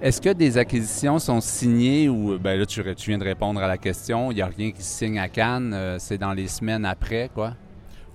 [0.00, 3.66] Est-ce que des acquisitions sont signées ou, ben là, tu, tu viens de répondre à
[3.66, 6.46] la question, il n'y a rien qui se signe à Cannes, euh, c'est dans les
[6.46, 7.54] semaines après, quoi?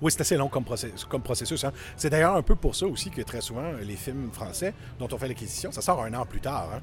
[0.00, 1.04] Oui, c'est assez long comme, processus.
[1.04, 1.72] Comme processus hein.
[1.96, 5.18] C'est d'ailleurs un peu pour ça aussi que très souvent, les films français dont on
[5.18, 6.70] fait l'acquisition, ça sort un an plus tard.
[6.74, 6.80] hein.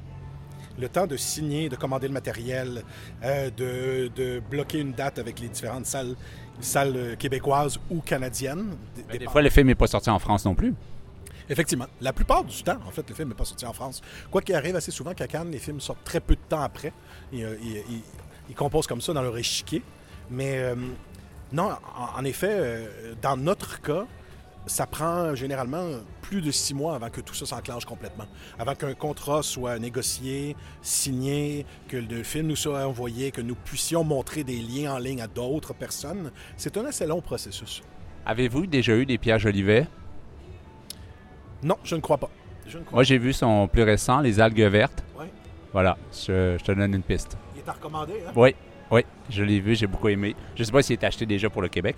[0.78, 2.82] Le temps de signer, de commander le matériel,
[3.24, 6.14] euh, de, de bloquer une date avec les différentes salles,
[6.60, 8.70] salles euh, québécoises ou canadiennes.
[8.96, 10.72] d- Ben, des fois, le film n'est pas sorti en France non plus.
[11.52, 11.86] Effectivement.
[12.00, 14.00] La plupart du temps, en fait, le film n'est pas sorti en France.
[14.30, 16.94] Quoi qu'il arrive assez souvent qu'à Cannes, les films sortent très peu de temps après.
[17.30, 17.56] Ils, euh,
[18.48, 19.82] ils- composent comme ça dans leur échiquier.
[20.30, 20.74] Mais euh,
[21.52, 24.06] non, en, en effet, euh, dans notre cas,
[24.66, 25.86] ça prend généralement
[26.22, 28.26] plus de six mois avant que tout ça s'enclenche complètement.
[28.58, 34.04] Avant qu'un contrat soit négocié, signé, que le film nous soit envoyé, que nous puissions
[34.04, 36.30] montrer des liens en ligne à d'autres personnes.
[36.56, 37.82] C'est un assez long processus.
[38.24, 39.86] Avez-vous déjà eu des Pierre Jolivet?
[41.62, 42.30] Non, je ne crois pas.
[42.66, 45.02] Je ne crois Moi, j'ai vu son plus récent, Les algues vertes.
[45.18, 45.26] Ouais.
[45.72, 47.36] Voilà, je, je te donne une piste.
[47.54, 48.32] Il est à recommander, hein?
[48.36, 48.54] Oui,
[48.90, 50.36] oui, je l'ai vu, j'ai beaucoup aimé.
[50.54, 51.96] Je sais pas s'il est acheté déjà pour le Québec.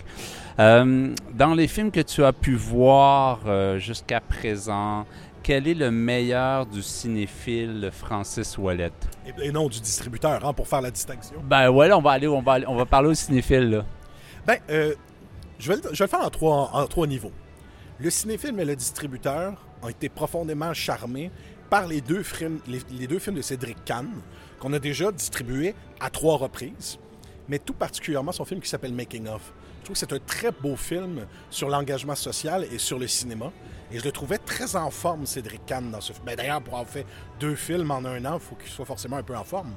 [0.58, 5.04] Euh, dans les films que tu as pu voir euh, jusqu'à présent,
[5.42, 8.92] quel est le meilleur du cinéphile Francis Ouellet?
[9.26, 11.36] Et, et non du distributeur, hein, pour faire la distinction.
[11.42, 13.70] Ben ouais, là, on va aller, on va, aller- on va parler au cinéphile.
[13.70, 13.84] Là.
[14.46, 14.94] Ben, euh,
[15.58, 17.32] je, vais le, je vais le faire en trois, en trois niveaux.
[18.00, 21.30] Le cinéfilm et le distributeur ont été profondément charmés
[21.70, 24.08] par les deux films, les, les deux films de Cédric Kahn,
[24.58, 26.98] qu'on a déjà distribués à trois reprises,
[27.48, 29.52] mais tout particulièrement son film qui s'appelle Making of.
[29.80, 33.52] Je trouve que c'est un très beau film sur l'engagement social et sur le cinéma.
[33.92, 36.24] Et je le trouvais très en forme, Cédric Kahn, dans ce film.
[36.24, 37.04] Ben, D'ailleurs, pour avoir fait
[37.38, 39.72] deux films en un an, il faut qu'il soit forcément un peu en forme.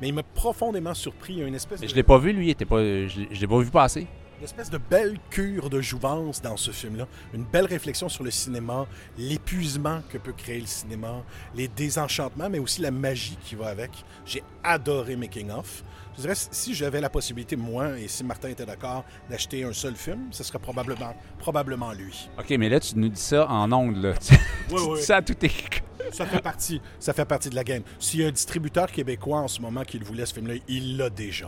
[0.00, 1.34] Mais il m'a profondément surpris.
[1.34, 1.90] Il y a une espèce Mais de...
[1.90, 4.06] je l'ai pas vu, lui, était pas, je l'ai pas vu passer.
[4.40, 7.06] Une espèce de belle cure de jouvence dans ce film-là.
[7.34, 8.86] Une belle réflexion sur le cinéma,
[9.18, 11.22] l'épuisement que peut créer le cinéma,
[11.54, 13.90] les désenchantements, mais aussi la magie qui va avec.
[14.24, 15.84] J'ai adoré Making Off.
[16.16, 19.94] Je dirais, si j'avais la possibilité, moi, et si Martin était d'accord, d'acheter un seul
[19.94, 22.30] film, ce serait probablement, probablement lui.
[22.38, 24.14] OK, mais là, tu nous dis ça en ondes, là.
[24.26, 24.34] tu
[24.70, 25.02] Oui, dis oui.
[25.02, 25.82] ça à tout est...
[26.12, 27.82] Ça fait partie, ça fait partie de la game.
[27.98, 30.96] S'il y a un distributeur québécois en ce moment qui le voulait, ce film-là, il
[30.96, 31.46] l'a déjà.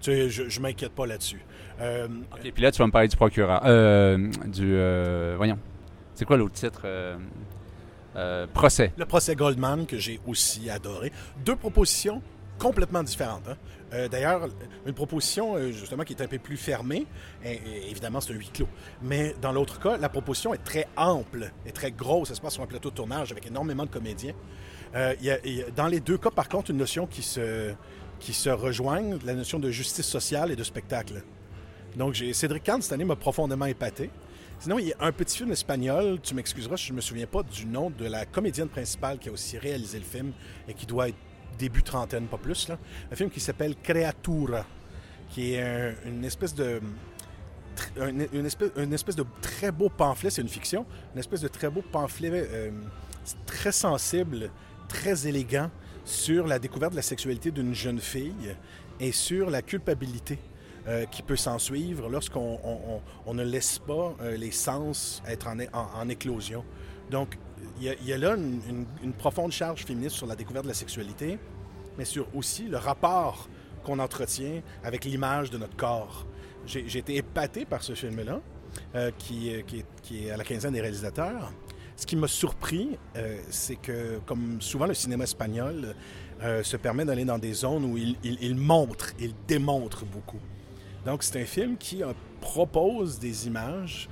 [0.00, 1.40] Tu sais, je, je m'inquiète pas là-dessus.
[1.80, 3.62] Euh, OK, puis là, tu vas me parler du procureur.
[3.64, 4.74] Euh, du...
[4.74, 5.58] euh, voyons.
[6.14, 6.82] C'est quoi l'autre titre?
[6.84, 8.92] Euh, procès?
[8.98, 11.10] Le procès Goldman, que j'ai aussi adoré.
[11.44, 12.20] Deux propositions
[12.58, 13.48] complètement différentes.
[13.48, 13.56] hein.
[13.92, 14.48] Euh, D'ailleurs,
[14.86, 17.06] une proposition euh, justement qui est un peu plus fermée,
[17.44, 18.68] et- évidemment c'est un huis clos.
[19.02, 22.54] Mais dans l'autre cas, la proposition est très ample, est très grosse, ça se passe
[22.54, 24.34] sur un plateau de tournage avec énormément de comédiens.
[24.94, 25.14] Euh,
[25.76, 27.72] dans les deux cas, par contre, une notion qui se,
[28.18, 28.48] qui se
[29.26, 31.22] la notion de justice sociale et de spectacle.
[31.96, 34.10] Donc, Cédric Kahn, cette année, m'a profondément épaté.
[34.58, 37.42] Sinon, il y a un petit film espagnol, tu m'excuseras, je ne me souviens pas
[37.42, 40.32] du nom de la comédienne principale qui a aussi réalisé le film
[40.68, 41.16] et qui doit être
[41.62, 42.68] début trentaine, pas plus.
[43.12, 44.64] Un film qui s'appelle Creatura,
[45.30, 46.80] qui est un- une espèce de
[47.96, 51.70] une, espèce, une espèce de très beau pamphlet, c'est une fiction, une espèce de très
[51.70, 52.70] beau pamphlet euh,
[53.46, 54.50] très sensible,
[54.88, 55.70] très élégant
[56.04, 58.54] sur la découverte de la sexualité d'une jeune fille
[59.00, 60.38] et sur la culpabilité
[60.88, 65.22] euh, qui peut s'en suivre lorsqu'on on- on- on ne laisse pas euh, les sens
[65.26, 66.64] être en, éclosion.
[67.10, 67.38] Donc,
[67.80, 71.38] il y, a- là une profonde charge féministe sur la découverte de la sexualité,
[71.98, 73.48] mais sur aussi le rapport
[73.84, 76.26] qu'on entretient avec l'image de notre corps.
[76.66, 78.40] J'ai été épaté par ce film-là,
[78.94, 79.62] euh, qui, euh,
[80.02, 81.52] qui est, à la quinzaine des réalisateurs.
[81.96, 85.94] Ce qui m'a surpris, euh, c'est que, comme souvent le cinéma espagnol
[86.64, 90.40] se permet d'aller dans des zones où il, montre, il démontre beaucoup.
[91.06, 92.02] Donc, c'est un film qui
[92.40, 94.08] propose des images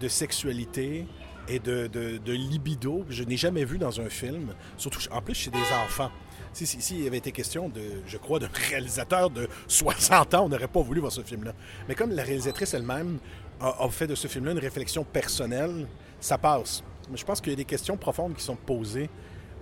[0.00, 1.06] de sexualité
[1.46, 5.22] et de, de- de libido que je n'ai jamais vu dans un film, surtout en
[5.22, 6.10] plus chez des enfants.
[6.52, 10.48] Si, si, il avait été question de, je crois, d'un réalisateur de 60 ans, on
[10.48, 11.52] n'aurait pas voulu voir ce film-là.
[11.88, 13.18] Mais comme la réalisatrice elle-même
[13.60, 15.86] a, fait de ce film-là une réflexion personnelle,
[16.20, 16.82] ça passe.
[17.10, 19.08] Mais je pense qu'il y a des questions profondes qui sont posées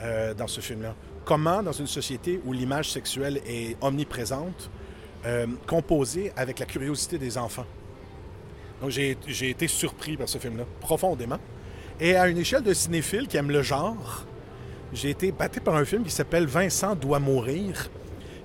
[0.03, 0.95] euh, dans ce film-là.
[1.25, 4.71] Comment, dans une société où l'image sexuelle est omniprésente,
[5.25, 7.67] euh, composer avec la curiosité des enfants?
[8.81, 11.39] Donc j'ai j'ai été surpris par ce film-là, profondément.
[11.99, 14.27] Et à une échelle de cinéphile qui aime le genre,
[14.93, 17.89] j'ai été battu par un film qui s'appelle Vincent doit mourir,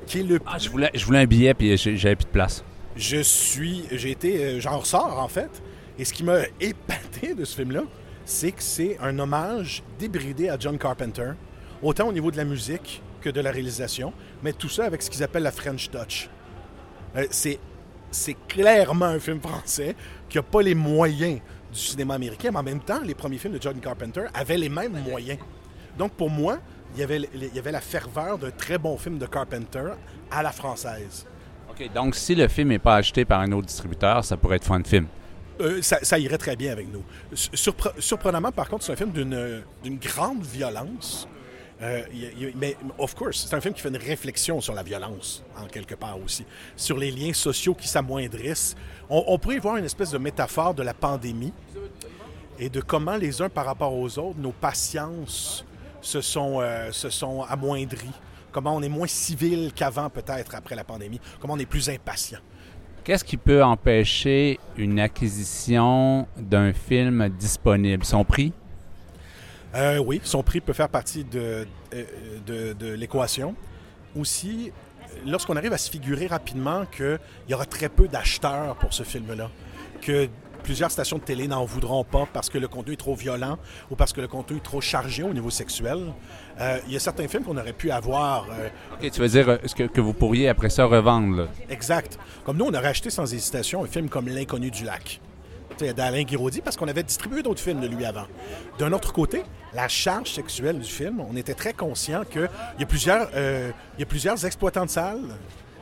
[0.06, 2.30] qui est le Ah, je voulais, je voulais un billet, puis j'ai- j'avais plus de
[2.32, 2.64] place.
[2.96, 5.50] je suis, j'ai été, euh, j'en ressors en fait.
[6.00, 7.84] Et ce qui m'a épaté de ce film-là,
[8.26, 11.32] c'est que c'est un hommage débridé à John Carpenter,
[11.82, 14.14] autant au niveau de la musique que de la réalisation,
[14.44, 16.30] mais tout ça avec ce qu'ils appellent la French Touch.
[17.16, 17.60] Euh, c'est,
[18.10, 19.96] c'est clairement un film français
[20.28, 21.40] qui n'a pas les moyens
[21.72, 24.70] du cinéma américain, mais en même temps, les premiers films de John Carpenter avaient les
[24.70, 25.40] mêmes moyens.
[25.98, 26.60] Donc pour moi,
[26.96, 29.92] il y avait, il y avait la ferveur d'un très bon film de Carpenter
[30.30, 31.26] à la française.
[31.70, 34.66] OK, donc si le film n'est pas acheté par un autre distributeur, ça pourrait être
[34.66, 35.08] Fun Film.
[35.62, 37.04] Euh, ça, ça irait très bien avec nous.
[37.36, 41.28] Surpre- surprenamment, par contre, c'est un film d'une grande violence.
[41.82, 43.90] Euh, il y a- il y a- mais, of course, c'est un film qui fait
[43.90, 48.76] une réflexion sur la violence, en quelque part aussi, sur les liens sociaux qui s'amoindrissent.
[49.10, 51.54] On, on pourrait y voir une espèce de métaphore de la pandémie
[52.60, 55.66] et de comment les uns par rapport aux autres, nos patiences
[56.02, 58.12] se sont, euh, se sont amoindries.
[58.52, 61.22] Comment on est moins civil qu'avant, peut-être, après la pandémie?
[61.40, 62.40] Comment on est plus impatient?
[63.04, 68.04] Qu'est-ce qui peut empêcher une acquisition d'un film disponible?
[68.06, 68.54] Son prix?
[69.74, 72.04] Euh, oui, son prix peut faire partie de, euh,
[72.46, 73.56] de, de l'équation.
[74.16, 74.72] Aussi,
[75.26, 79.50] lorsqu'on arrive à se figurer rapidement qu'il y aura très peu d'acheteurs pour ce film-là,
[80.02, 80.28] que
[80.62, 83.58] plusieurs stations de télé n'en voudront pas parce que le contenu est trop violent
[83.90, 86.14] ou parce que le contenu est trop chargé au niveau sexuel,
[86.60, 89.50] euh, il y a certains films qu'on aurait pu avoir euh, OK, tu veux dire
[89.50, 91.48] euh, ce que, que vous pourriez après ça revendre, là?
[91.70, 92.18] Exact.
[92.46, 95.20] Comme nous, on aurait acheté sans hésitation un film comme L'Inconnu du lac
[95.90, 98.28] d'Alain Guiraudy parce qu'on avait distribué d'autres films de lui avant.
[98.78, 99.44] D'un autre côté,
[99.74, 102.50] la charge sexuelle du film, on était très conscient qu'il
[102.80, 105.36] y, a plusieurs, euh, il y a plusieurs exploitants de salles,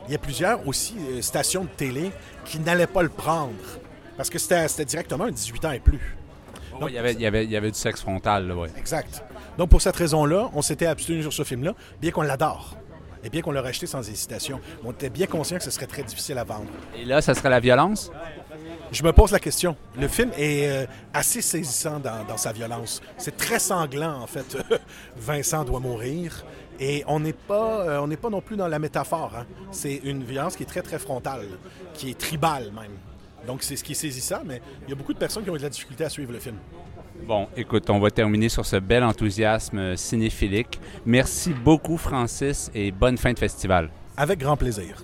[0.06, 2.10] il y a plusieurs aussi euh, stations de télé
[2.44, 3.52] qui n'allaient pas le prendre
[4.20, 5.98] parce que c'était directement un 18 ans et plus.
[6.78, 8.68] Ouais, il, y avait, il, y avait, il y avait du sexe frontal, là, ouais.
[8.76, 9.24] Exact.
[9.56, 12.76] Donc, pour cette raison-là, on s'était abstenu sur ce film-là, bien qu'on l'adore
[13.24, 14.60] et bien qu'on l'aurait acheté sans hésitation.
[14.84, 16.66] On était bien conscient que ce serait très difficile à vendre.
[16.94, 18.12] Et là, ça serait la violence?
[18.92, 19.74] Je me pose la question.
[19.98, 23.00] Le film est euh, assez saisissant dans, dans sa violence.
[23.16, 24.58] C'est très sanglant, en fait.
[25.16, 26.44] Vincent doit mourir.
[26.78, 29.32] Et on n'est pas, euh, on n'est pas non plus dans la métaphore.
[29.34, 29.46] hein.
[29.70, 31.46] C'est une violence qui est très, très frontale,
[31.94, 32.92] qui est tribale même.
[33.50, 35.56] Donc, c'est ce qui est saisissant, mais il y a beaucoup de personnes qui ont
[35.56, 36.54] eu de la difficulté à suivre le film.
[37.26, 40.78] Bon, écoute, on va terminer sur ce bel enthousiasme cinéphilique.
[41.04, 43.90] Merci beaucoup, Francis, et bonne fin de festival.
[44.16, 45.02] Avec grand plaisir.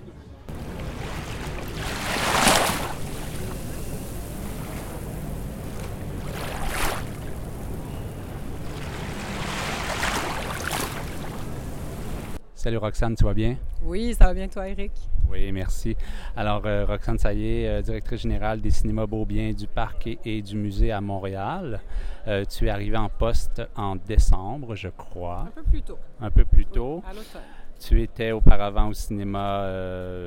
[12.67, 13.55] Salut Roxane, tu vas bien?
[13.85, 14.91] Oui, ça va bien toi, Eric?
[15.31, 15.97] Oui, merci.
[16.37, 20.57] Alors, euh, Roxane Saillé, euh, directrice générale des cinémas Beaubien du Parc et, et du
[20.57, 21.79] Musée à Montréal.
[22.27, 26.31] Euh, tu es arrivée en poste en décembre, je crois, Un peu plus tôt, un
[26.33, 27.05] peu plus tôt.
[27.09, 27.43] à l'automne.
[27.79, 29.71] Tu étais auparavant au cinéma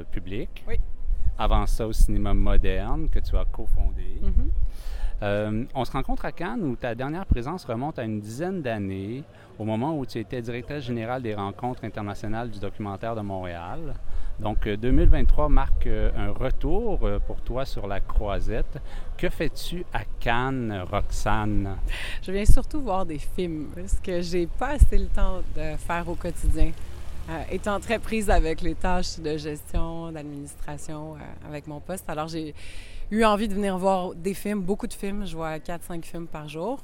[0.09, 0.63] public.
[0.65, 0.75] Oui.
[1.39, 4.21] Avant ça, au cinéma moderne que tu as cofondé.
[5.21, 9.23] Euh, on se rencontre à Cannes où ta dernière présence remonte à une dizaine d'années,
[9.57, 13.95] au moment où tu étais directrice générale des rencontres internationales du documentaire de Montréal.
[14.39, 18.79] Donc euh, 2023 marque euh, un retour euh, pour toi sur la croisette.
[19.17, 21.75] Que fais-tu à Cannes, Roxane?
[22.21, 26.07] Je viens surtout voir des films, parce que j'ai pas assez le temps de faire
[26.07, 26.71] au quotidien.
[27.29, 32.27] Euh, étant très prise avec les tâches de gestion, d'administration euh, avec mon poste, alors
[32.27, 32.55] j'ai
[33.11, 35.27] eu envie de venir voir des films, beaucoup de films.
[35.27, 36.79] Je vois 4-5 films par jour.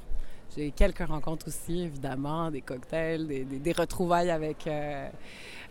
[0.56, 5.08] J'ai quelques rencontres aussi, évidemment, des cocktails, des, des- des retrouvailles avec, euh,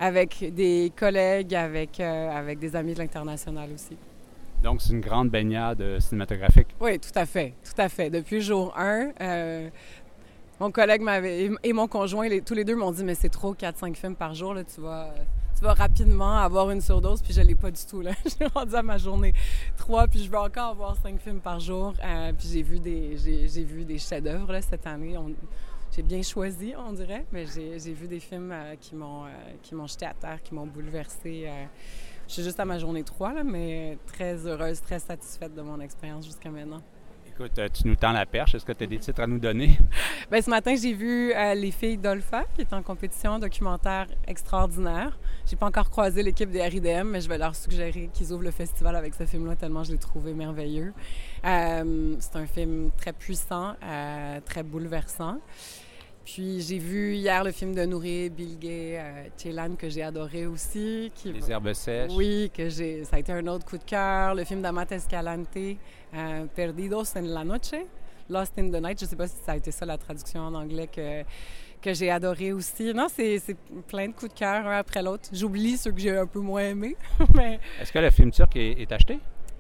[0.01, 3.97] avec des collègues, avec, avec des amis de l'international aussi.
[4.65, 6.69] Donc c'est une grande baignade cinématographique.
[6.81, 8.11] Oui, tout à fait, tout à fait.
[8.11, 9.69] Depuis jour 1, euh,
[10.61, 13.95] mon collègue m'avait et mon conjoint, tous les deux m'ont dit mais c'est trop 4-5
[13.95, 15.13] films par jour là, tu vas
[15.57, 18.13] tu vas rapidement avoir une surdose puis je l'ai pas du tout là.
[18.25, 19.33] Je suis rendue à ma journée
[19.77, 21.95] 3 puis je veux encore avoir 5 films par jour.
[22.05, 25.17] Euh, puis j'ai vu des j'ai j'ai des chefs-d'œuvre cette année.
[25.95, 29.29] J'ai bien choisi, on dirait, mais j'ai j'ai vu des films euh, qui m'ont euh,
[29.63, 31.45] qui m'ont jeté à terre, qui m'ont bouleversée.
[31.47, 31.65] euh.
[32.27, 35.79] je suis juste à ma journée 3 là, mais très heureuse, très satisfaite de mon
[35.81, 36.83] expérience jusqu'à maintenant.
[37.37, 38.55] Écoute, euh, tu nous tends la perche.
[38.55, 39.77] Est-ce que tu as des titres à nous donner?
[40.31, 45.19] Ben, ce matin, j'ai vu euh, Les filles d'Olpha, qui est en compétition documentaire extraordinaire.
[45.45, 48.53] J'ai pas encore croisé l'équipe des RIDM, mais je vais leur suggérer qu'ils ouvrent le
[48.53, 50.95] festival avec ce film-là, tellement je l'ai trouvé merveilleux.
[51.45, 53.75] Euh, c'est un film très puissant,
[54.47, 55.41] très bouleversant.
[56.25, 61.13] Puis j'ai vu hier le film de Nourri Bilguet, euh, Ceylan, que j'ai adoré aussi.
[61.15, 62.13] Qui, Les herbes sèches.
[62.17, 64.35] Oui, que j'ai, ça a été un autre coup de cœur.
[64.35, 67.75] Le film d'Amat Escalante, euh, Perdidos en la Noche,
[68.31, 68.99] Lost in the Night.
[69.01, 71.23] Je ne sais pas si ça a été ça la traduction en anglais que,
[71.83, 72.95] que j'ai adoré aussi.
[72.95, 73.57] Non, c'est, c'est
[73.87, 75.29] plein de coups de cœur un après l'autre.
[75.31, 76.97] J'oublie ceux que j'ai un peu moins aimés.
[77.35, 79.19] mais Est-ce que le film turc est, est acheté?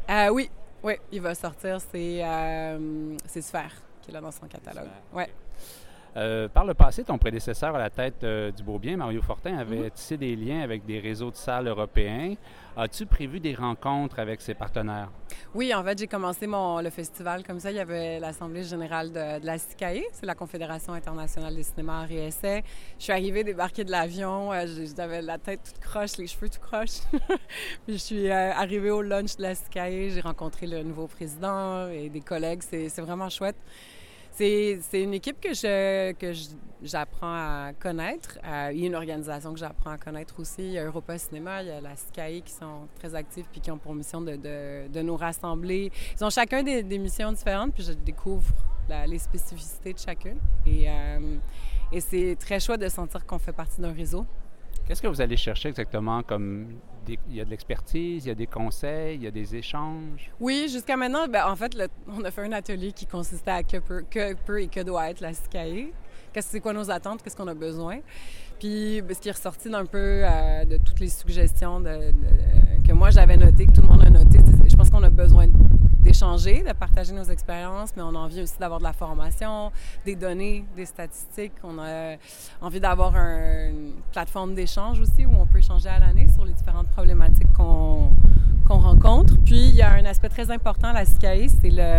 [0.09, 0.49] euh, oui,
[0.83, 1.79] oui, il va sortir.
[1.93, 4.89] C'est, euh, c'est Sphère qui est là dans son catalogue.
[5.13, 5.29] Ouais.
[6.17, 9.59] Euh, par le passé, ton prédécesseur à la tête euh, du Beau Bien, Mario Fortin,
[9.59, 9.91] avait Mhm.
[9.91, 12.35] tissé des liens avec des réseaux de salles européens.
[12.77, 15.11] As-tu prévu des rencontres avec ses partenaires?
[15.55, 17.71] Oui, en fait, j'ai commencé mon, le festival comme ça.
[17.71, 22.03] Il y avait l'Assemblée générale de, de la SICAE, c'est la Confédération internationale des cinémas
[22.03, 22.63] arts et essais.
[22.99, 26.61] Je suis arrivée, débarquée de l'avion, euh, j'avais la tête toute croche, les cheveux tout
[26.61, 27.01] croches.
[27.87, 31.89] Puis je suis euh, arrivée au lunch de la SICAE, j'ai rencontré le nouveau président
[31.89, 32.63] et des collègues.
[32.63, 33.57] C'est vraiment chouette.
[34.37, 36.33] C'est une équipe que je que
[36.83, 38.39] j'apprends à connaître.
[38.45, 40.63] Euh, il y a une organisation que j'apprends à connaître aussi.
[40.63, 43.61] Il y a Europa Cinéma, il y a la SCAE qui sont très actifs puis
[43.61, 45.93] qui ont pour mission de, de- nous rassembler.
[46.19, 48.53] Ils ont chacun des, missions différentes, puis je découvre
[49.07, 50.39] les spécificités de chacune.
[50.67, 51.37] Et, euh,
[51.93, 54.27] et c'est très chouette de sentir qu'on fait partie d'un réseau.
[54.87, 56.81] Qu'est-ce que vous allez chercher exactement comme
[57.29, 60.31] il y a de l'expertise, il y a des conseils, il y a des échanges?
[60.41, 61.77] Oui, jusqu'à maintenant, ben, en fait,
[62.09, 65.21] on a fait un atelier qui consistait à que peut, que et que doit être
[65.21, 65.93] la SCAE.
[66.33, 67.99] Qu'est-ce c'est quoi nos attentes, qu'est-ce qu'on a besoin?
[68.59, 72.87] Puis, ben, ce qui est ressorti d'un peu euh, de toutes les suggestions de- de-
[72.87, 75.11] que moi j'avais notées, que tout le monde a noté, c'est- je pense qu'on a
[75.11, 75.47] besoin
[76.05, 79.73] d'échanger, de partager nos expériences, mais on a envie aussi d'avoir de la formation,
[80.05, 81.55] des données, des statistiques.
[81.65, 82.17] On a
[82.61, 86.53] envie d'avoir un- une plateforme d'échange aussi où on peut échanger à l'année sur les
[86.53, 88.11] différentes problématiques qu'on
[88.69, 89.35] rencontre.
[89.45, 91.49] Puis, il y a un aspect très important à la SICAE,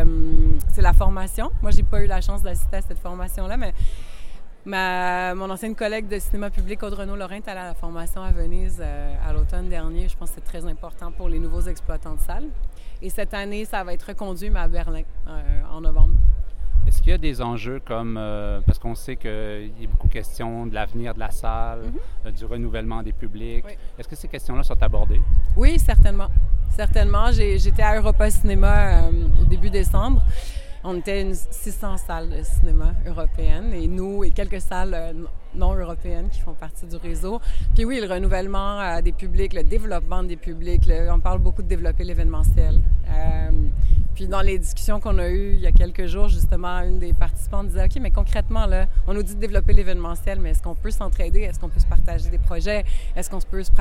[0.04, 1.52] hum, c'est la formation.
[1.62, 3.74] Moi, j'ai pas eu la chance d'assister à cette formation-là, mais
[4.66, 8.80] ma, mon ancienne collègue de cinéma public, Aude Renaud-Laurent, est à la formation à Venise
[8.82, 10.08] euh, à l'automne dernier.
[10.10, 12.50] Je pense que c'est très important pour les nouveaux exploitants de salles.
[13.06, 16.16] Et cette année, ça va être reconduit, mais à Berlin, euh, en novembre.
[16.88, 19.30] Est-ce qu'il y a des enjeux comme, euh, parce qu'on sait qu'il
[19.80, 21.82] y a beaucoup de questions de l'avenir de la salle,
[22.26, 23.64] euh, du renouvellement des publics.
[23.64, 23.74] Oui.
[24.00, 25.22] Est-ce que ces questions-là sont abordées?
[25.56, 26.30] Oui, certainement.
[26.72, 27.32] Certainement.
[27.32, 30.24] J'étais à Europa Cinéma euh, au début décembre.
[30.84, 35.16] On était une 600 salles de cinéma européennes et nous et quelques salles
[35.56, 37.40] non- européennes qui font partie du réseau.
[37.74, 41.68] Puis oui, le renouvellement euh, des publics, le développement des publics, on parle beaucoup de
[41.68, 42.80] développer l'événementiel.
[43.10, 43.50] Euh,
[44.14, 47.12] puis dans les discussions qu'on a eues il y a quelques jours, justement, une des
[47.12, 50.76] participantes disait, OK, mais concrètement, là, on nous dit de développer l'événementiel, mais est-ce qu'on
[50.76, 51.42] peut s'entraider?
[51.42, 52.86] Est-ce qu'on peut se partager des projets?
[53.16, 53.72] Est-ce qu'on peut se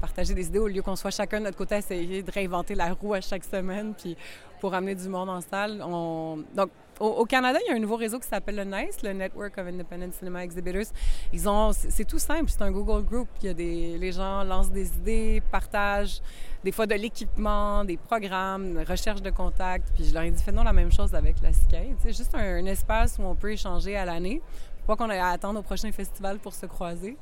[0.00, 2.74] partager des idées au lieu qu'on soit chacun de notre côté à essayer de réinventer
[2.74, 4.16] la roue à chaque semaine, puis
[4.60, 5.80] pour amener du monde en salle?
[5.84, 6.42] On...
[6.56, 6.70] Donc,
[7.00, 9.66] au, Canada, il y a un nouveau réseau qui s'appelle le NICE, le Network of
[9.66, 10.92] Independent Cinema Exhibitors.
[11.32, 13.28] Ils ont, c'est tout simple, c'est un Google Group.
[13.42, 16.20] Il y a des, les gens lancent des idées, partagent
[16.62, 19.90] des fois de l'équipement, des programmes, recherche de contacts.
[19.94, 21.94] Puis je leur ai dit, faisons la même chose avec la SICAE.
[22.02, 24.40] C'est juste un, espace où on peut échanger à l'année.
[24.86, 27.16] Pas qu'on ait à attendre au prochain festival pour se croiser.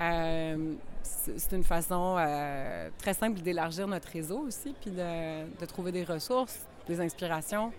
[0.00, 6.04] Euh, c'est une façon euh, très simple d'élargir notre réseau aussi, puis de trouver des
[6.04, 7.72] ressources, des inspirations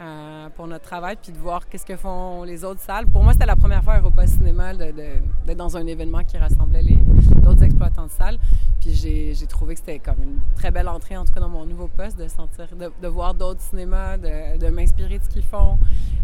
[0.00, 3.06] euh, pour notre travail, puis de voir qu'est-ce que font les autres salles.
[3.06, 6.82] Pour moi, c'était la première fois à Europa Cinéma d'être dans un événement qui rassemblait
[6.82, 6.98] les
[7.48, 8.38] d'autres exploitants de salles.
[8.80, 11.64] Puis j'ai trouvé que c'était comme une très belle entrée, en tout cas dans mon
[11.64, 15.78] nouveau poste, de sentir, de, voir d'autres cinémas, de, m'inspirer de ce qu'ils font.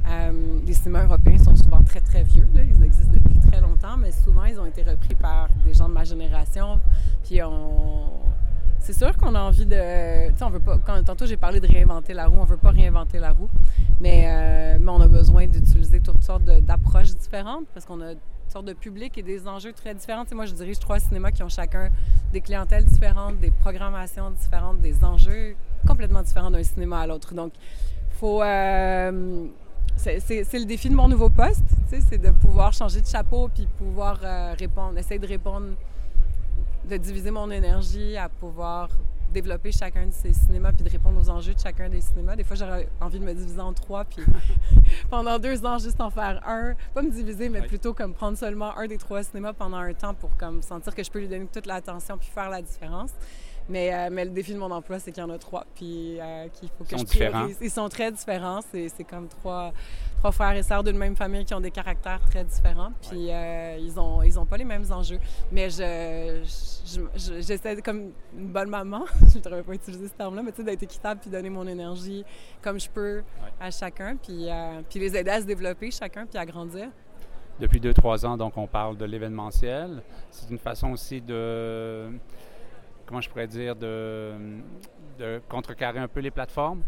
[0.08, 2.46] Euh, les cinémas européens sont souvent très, très vieux.
[2.54, 5.94] Ils existent depuis très longtemps, mais souvent, ils ont été repris par des gens de
[5.94, 6.80] ma génération.
[7.24, 8.10] Puis on...
[8.84, 10.28] C'est sûr qu'on a envie de...
[10.28, 10.76] Tu sais, on veut pas...
[10.76, 12.36] Quand, tantôt, j'ai parlé de réinventer la roue.
[12.38, 13.48] On veut pas réinventer la roue,
[13.98, 18.52] mais, euh, mais on a besoin d'utiliser toutes sortes d'approches différentes parce qu'on a toutes
[18.52, 20.24] sortes de publics et des enjeux très différents.
[20.34, 21.88] Moi, je dirige trois cinémas qui ont chacun
[22.30, 25.56] des clientèles différentes, des programmations différentes, des enjeux
[25.86, 27.32] complètement différents d'un cinéma à l'autre.
[27.32, 27.54] Donc,
[28.20, 28.42] faut...
[28.42, 29.46] euh,
[29.96, 30.18] c'est
[30.52, 34.54] le défi de mon nouveau poste, c'est de pouvoir changer de chapeau puis pouvoir euh,
[34.58, 35.68] répondre, essayer de répondre,
[36.88, 38.88] de diviser mon énergie à pouvoir
[39.32, 42.36] développer chacun de ces cinémas puis de répondre aux enjeux de chacun des cinémas.
[42.36, 44.22] Des fois, j'aurais envie de me diviser en trois puis
[45.10, 46.74] pendant deux ans, juste en faire un.
[46.94, 50.14] Pas me diviser, mais plutôt comme prendre seulement un des trois cinémas pendant un temps
[50.14, 53.10] pour comme sentir que je peux lui donner toute l'attention puis faire la différence.
[53.68, 56.20] Mais, euh, mais le défi de mon emploi, c'est qu'il y en a trois, puis
[56.20, 57.30] euh, qu'il faut que Ils je sont différents.
[57.38, 57.58] priorise.
[57.62, 58.60] Ils sont très différents.
[58.70, 59.72] C'est comme trois,
[60.24, 62.92] trois frères et sœurs d'une même famille qui ont des caractères très différents.
[63.10, 65.18] Puis euh, ils ont ils ont pas les mêmes enjeux.
[65.52, 66.42] Mais je
[66.86, 70.50] je- je- j'essaie comme une bonne maman, je ne devrais pas utiliser ce terme-là, mais
[70.52, 72.24] tu sais d'être équitable puis donner mon énergie
[72.62, 73.22] comme je peux
[73.60, 76.88] à chacun, puis euh, puis les aider à se développer chacun puis à grandir.
[77.60, 80.02] depuis 2-3 ans, donc on parle de l'événementiel.
[80.30, 82.08] C'est une façon aussi de,
[83.04, 84.32] comment je pourrais dire, de,
[85.18, 86.82] de contrecarrer un peu les plateformes.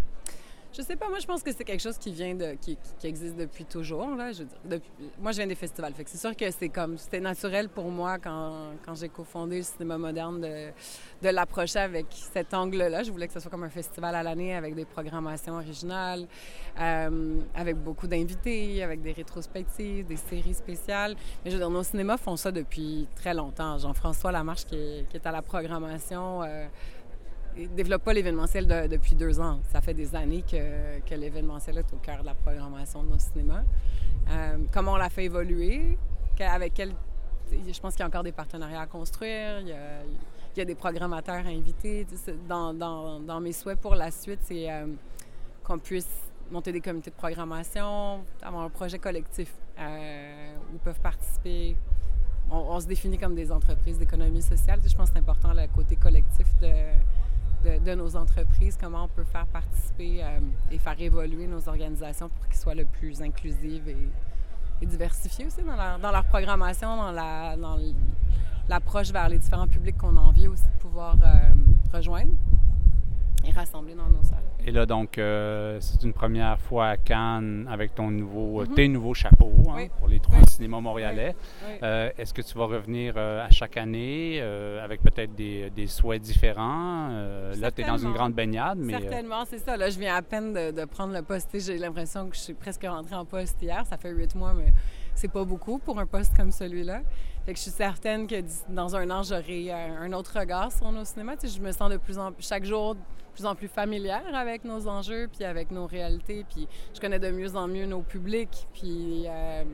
[0.76, 3.36] Je sais pas, moi je pense que c'est quelque chose qui vient de qui, existe
[3.36, 4.32] depuis toujours là.
[4.32, 4.80] Je veux dire,
[5.18, 8.72] moi je viens des festivals, c'est sûr que c'est comme c'était naturel pour moi quand,
[8.84, 13.04] quand j'ai cofondé le cinéma moderne de, l'approcher avec cet angle-là.
[13.04, 16.26] Je voulais que ce soit comme un festival à l'année avec des programmations originales,
[16.78, 21.16] euh, avec beaucoup d'invités, avec des rétrospectives, des séries spéciales.
[21.42, 23.78] Mais je veux dire, nos cinémas font ça depuis très longtemps.
[23.78, 26.42] Jean-François Lamarche qui est, qui est à la programmation.
[26.42, 26.66] euh,
[27.56, 29.60] il développe pas l'événementiel de- depuis deux ans.
[29.72, 33.18] Ça fait des années que, que l'événementiel est au cœur de la programmation de nos
[33.18, 33.62] cinémas.
[34.30, 35.96] Euh, comment on l'a fait évoluer,
[36.40, 36.92] avec quel...
[37.50, 41.46] Je pense qu'il y a encore des partenariats à construire, il y a, des programmateurs
[41.46, 42.06] à inviter.
[42.48, 44.86] Dans, mes souhaits pour la suite, c'est euh,
[45.62, 46.08] qu'on puisse
[46.50, 51.76] monter des comités de programmation, avoir un projet collectif euh, où peuvent participer
[52.50, 54.80] on, se définit comme des entreprises d'économie sociale.
[54.86, 56.46] Je pense que c'est important le côté collectif
[57.86, 62.46] de, nos entreprises, comment on peut faire participer euh, et faire évoluer nos organisations pour
[62.48, 63.96] qu'elles soient le plus inclusives et,
[64.86, 67.78] diversifiées aussi dans leur, dans leur programmation, dans la- dans
[68.68, 72.32] l'approche vers les différents publics qu'on a envie aussi de pouvoir euh, rejoindre
[73.44, 74.42] et rassembler dans nos salles.
[74.66, 78.74] Et là, donc, euh, c'est une première fois à Cannes avec ton nouveau, Mhm.
[78.74, 79.90] tes nouveaux chapeaux hein, Oui.
[79.98, 80.44] pour les trois Oui.
[80.48, 81.36] cinémas montréalais.
[81.68, 81.74] Oui.
[81.82, 85.86] Euh, Est-ce que tu vas revenir euh, à chaque année euh, avec peut-être des, des
[85.86, 87.08] souhaits différents?
[87.12, 89.76] Euh, là, tu es dans une grande baignade, mais euh, Certainement, c'est ça.
[89.76, 91.50] Là, je viens à peine de, de prendre le poste.
[91.58, 93.84] J'ai l'impression que je suis presque rentrée en poste hier.
[93.86, 94.72] Ça fait huit mois, mais
[95.14, 97.02] c'est pas beaucoup pour un poste comme celui-là.
[97.44, 100.90] Fait que je suis certaine que dans un an, j'aurai euh, un autre regard sur
[100.90, 101.36] nos cinémas.
[101.36, 102.96] Tu sais, je me sens de plus en chaque jour
[103.36, 107.30] plus en plus familière avec nos enjeux, puis avec nos réalités, puis je connais de
[107.30, 109.64] mieux en mieux nos publics, puis euh,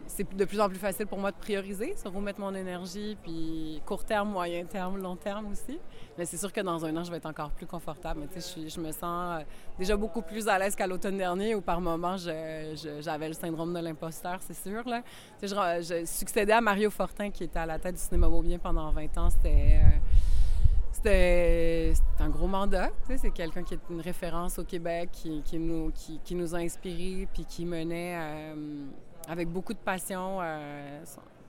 [0.00, 3.16] puis c'est de plus en plus facile pour moi de prioriser, se remettre mon énergie,
[3.22, 5.78] puis court terme, moyen terme, long terme aussi.
[6.18, 8.26] Mais c'est sûr que dans un an, je vais être encore plus confortable.
[8.32, 9.44] Tu sais, je, me sens euh,
[9.78, 13.78] déjà beaucoup plus à l'aise qu'à l'automne dernier, où par moments, j'avais le syndrome de
[13.78, 14.82] l'imposteur, c'est sûr.
[14.88, 15.02] Là.
[15.40, 19.18] Je succédais à Mario Fortin, qui était à la tête du cinéma Beaubien pendant 20
[19.18, 19.30] ans.
[19.30, 19.80] C'était...
[19.84, 19.98] euh,
[21.02, 22.90] c'était un gros mandat.
[23.16, 27.44] C'est quelqu'un qui est une référence au Québec, qui, nous, qui, nous a inspirés, puis
[27.46, 28.84] qui menait euh,
[29.26, 31.02] avec beaucoup de passion, euh,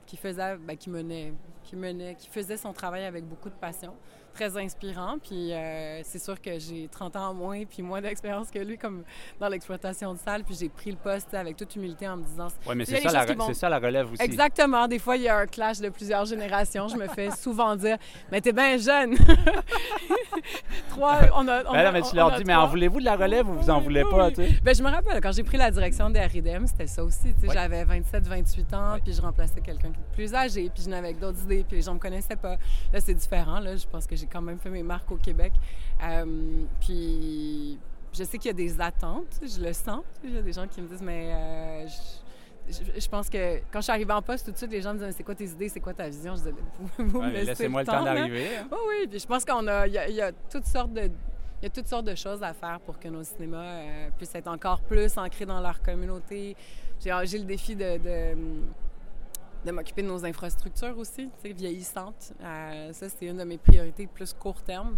[0.06, 1.34] qui faisait, ben, qui menait,
[1.64, 3.92] qui menait, qui faisait son travail avec beaucoup de passion.
[4.34, 5.16] Très inspirant.
[5.22, 8.78] Puis euh, c'est sûr que j'ai 30 ans en moins, puis moins d'expérience que lui,
[8.78, 9.02] comme
[9.40, 10.42] dans l'exploitation de salle.
[10.44, 13.12] Puis j'ai pris le poste avec toute humilité en me disant ouais, mais c'est ça,
[13.12, 14.22] la, vont- ça relève aussi.
[14.22, 14.88] Exactement.
[14.88, 16.88] Des fois, il y a un clash de plusieurs générations.
[16.88, 17.98] Je me fais souvent dire
[18.30, 19.16] Mais t'es bien jeune.
[20.90, 23.04] trois, on a, on Ben non, mais tu on leur dis, mais en voulez-vous de
[23.04, 24.26] la relève ou vous en Oui, voulez oui, pas?
[24.28, 24.32] oui.
[24.34, 24.60] tu sais?
[24.62, 27.34] Ben, je me rappelle, quand j'ai pris la direction des RIDEM, c'était ça aussi.
[27.34, 27.52] tu sais.
[27.52, 31.18] J'avais 27, 28 ans, puis je remplaçais quelqu'un qui était plus âgé, puis je avec
[31.18, 32.56] d'autres idées, puis les gens me connaissaient pas.
[32.92, 33.60] Là, c'est différent.
[33.60, 35.52] Là, je pense que j'ai quand même fait mes marques au Québec.
[36.02, 36.24] Euh,
[36.80, 37.78] puis
[38.12, 40.02] je sais qu'il y a des attentes, je le sens.
[40.24, 41.86] Il y a des gens qui me disent, mais euh,
[42.68, 44.82] je, je- je pense que quand je suis arrivée en poste, tout de suite, les
[44.82, 46.32] gens me disaient, c'est quoi tes idées, c'est quoi ta vision?
[46.34, 46.54] Je disais,
[46.98, 48.56] vous Ouais, me Laissez-moi le temps d'arriver.
[48.58, 48.68] hein.
[48.70, 49.06] Oui, oui.
[49.08, 51.64] Puis je pense qu'on a, il y a, il y a toutes sortes de, il
[51.64, 54.48] y a toutes sortes de choses à faire pour que nos cinémas euh, puissent être
[54.48, 56.56] encore plus ancrés dans leur communauté.
[57.00, 58.36] J'ai, j'ai le défi de, de,
[59.64, 62.32] de m'occuper de nos infrastructures aussi, vieillissantes.
[62.40, 64.96] Euh, ça, c'est une de mes priorités plus court terme,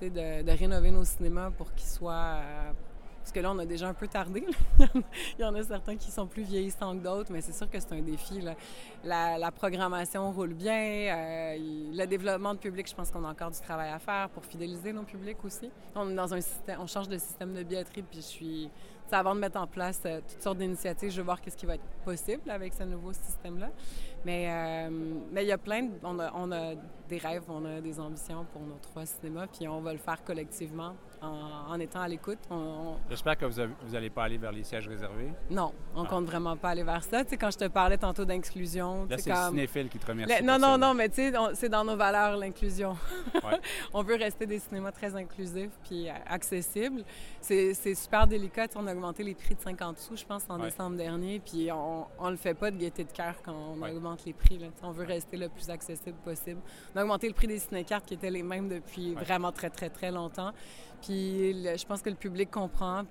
[0.00, 2.40] de, de rénover nos cinémas pour qu'ils soient...
[2.42, 2.72] euh,
[3.22, 4.44] parce que là, on a déjà un peu tardé.
[5.38, 7.78] Il y en a certains qui sont plus vieillissants que d'autres, mais c'est sûr que
[7.78, 8.40] c'est un défi.
[8.40, 8.56] là.
[9.04, 10.74] La, programmation roule bien.
[10.74, 11.56] euh,
[11.92, 14.92] le développement de public, je pense qu'on a encore du travail à faire pour fidéliser
[14.92, 15.70] nos publics aussi.
[15.94, 18.70] On est dans un système, on change de système de billetterie, puis je suis,
[19.14, 21.74] avant de mettre en place euh, toutes sortes d'initiatives, je veux voir qu'est-ce qui va
[21.74, 23.70] être possible avec ce nouveau système-là.
[24.24, 24.90] Mais euh,
[25.32, 26.74] mais il y a plein, de, on a, on a
[27.08, 30.22] des rêves, on a des ambitions pour nos trois cinémas, puis on va le faire
[30.24, 32.38] collectivement en, en étant à l'écoute.
[32.50, 33.60] On- J'espère que vous
[33.92, 35.32] n'allez pas aller vers les sièges réservés.
[35.50, 37.24] non, on compte vraiment pas aller vers ça.
[37.24, 39.48] Tu sais, quand je te parlais tantôt d'inclusion, Là, c'est le comme...
[39.50, 40.34] cinéphile qui te remercie.
[40.40, 42.96] Le- non, ça, non, non, mais tu sais, c'est dans nos valeurs, l'inclusion.
[43.34, 43.58] Ouais.
[43.94, 47.04] on veut rester des cinémas très inclusifs puis euh, accessibles.
[47.40, 48.68] C'est super délicat.
[48.68, 50.66] Tu sais, On a augmenté les prix de 50 sous, je pense, en Ouais.
[50.70, 51.40] décembre dernier.
[51.40, 53.92] Puis on ne le fait pas de gaieté de cœur quand on Ouais.
[53.92, 54.58] augmente les prix.
[54.58, 54.66] là.
[54.68, 56.60] Tu sais, On veut rester le plus accessible possible.
[56.94, 59.88] On a augmenté le prix des cinécartes qui étaient les mêmes depuis vraiment très, très,
[59.90, 60.52] très longtemps.
[61.02, 63.02] Puis je pense que le public comprend.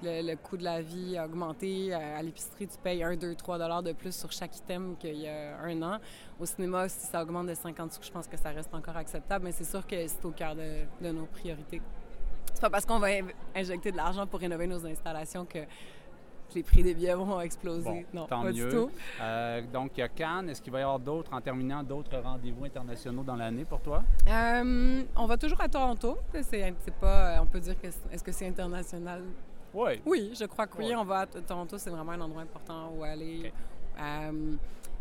[0.00, 1.92] Le, le coût de la vie a augmenté.
[1.92, 5.28] À, l'épicerie, tu payes 1, 2, 3 dollars de plus sur chaque item qu'il y
[5.28, 5.98] a un an.
[6.38, 9.44] Au cinéma, si ça augmente de 50 sous, je pense que ça reste encore acceptable,
[9.44, 11.82] mais c'est sûr que c'est au cœur de, de nos priorités.
[12.54, 13.26] C'est pas parce qu'on va in-
[13.56, 15.58] injecter de l'argent pour rénover nos installations que
[16.54, 17.84] les prix des billets vont exploser.
[17.84, 18.64] Bon, non, tant pas mieux.
[18.66, 18.90] du tout.
[19.20, 20.48] Euh, donc, il y a Cannes.
[20.50, 24.02] Est-ce qu'il va y avoir d'autres, en terminant, d'autres rendez-vous internationaux dans l'année pour toi?
[24.28, 26.18] Euh, on va toujours à Toronto.
[26.42, 29.22] C'est pas, euh, on peut dire que c'est- est-ce que c'est international?
[29.74, 30.00] Oui.
[30.06, 30.92] Oui, je crois que oui.
[30.96, 33.52] On va à Toronto, c'est vraiment un endroit important où aller.
[34.00, 34.54] Euh,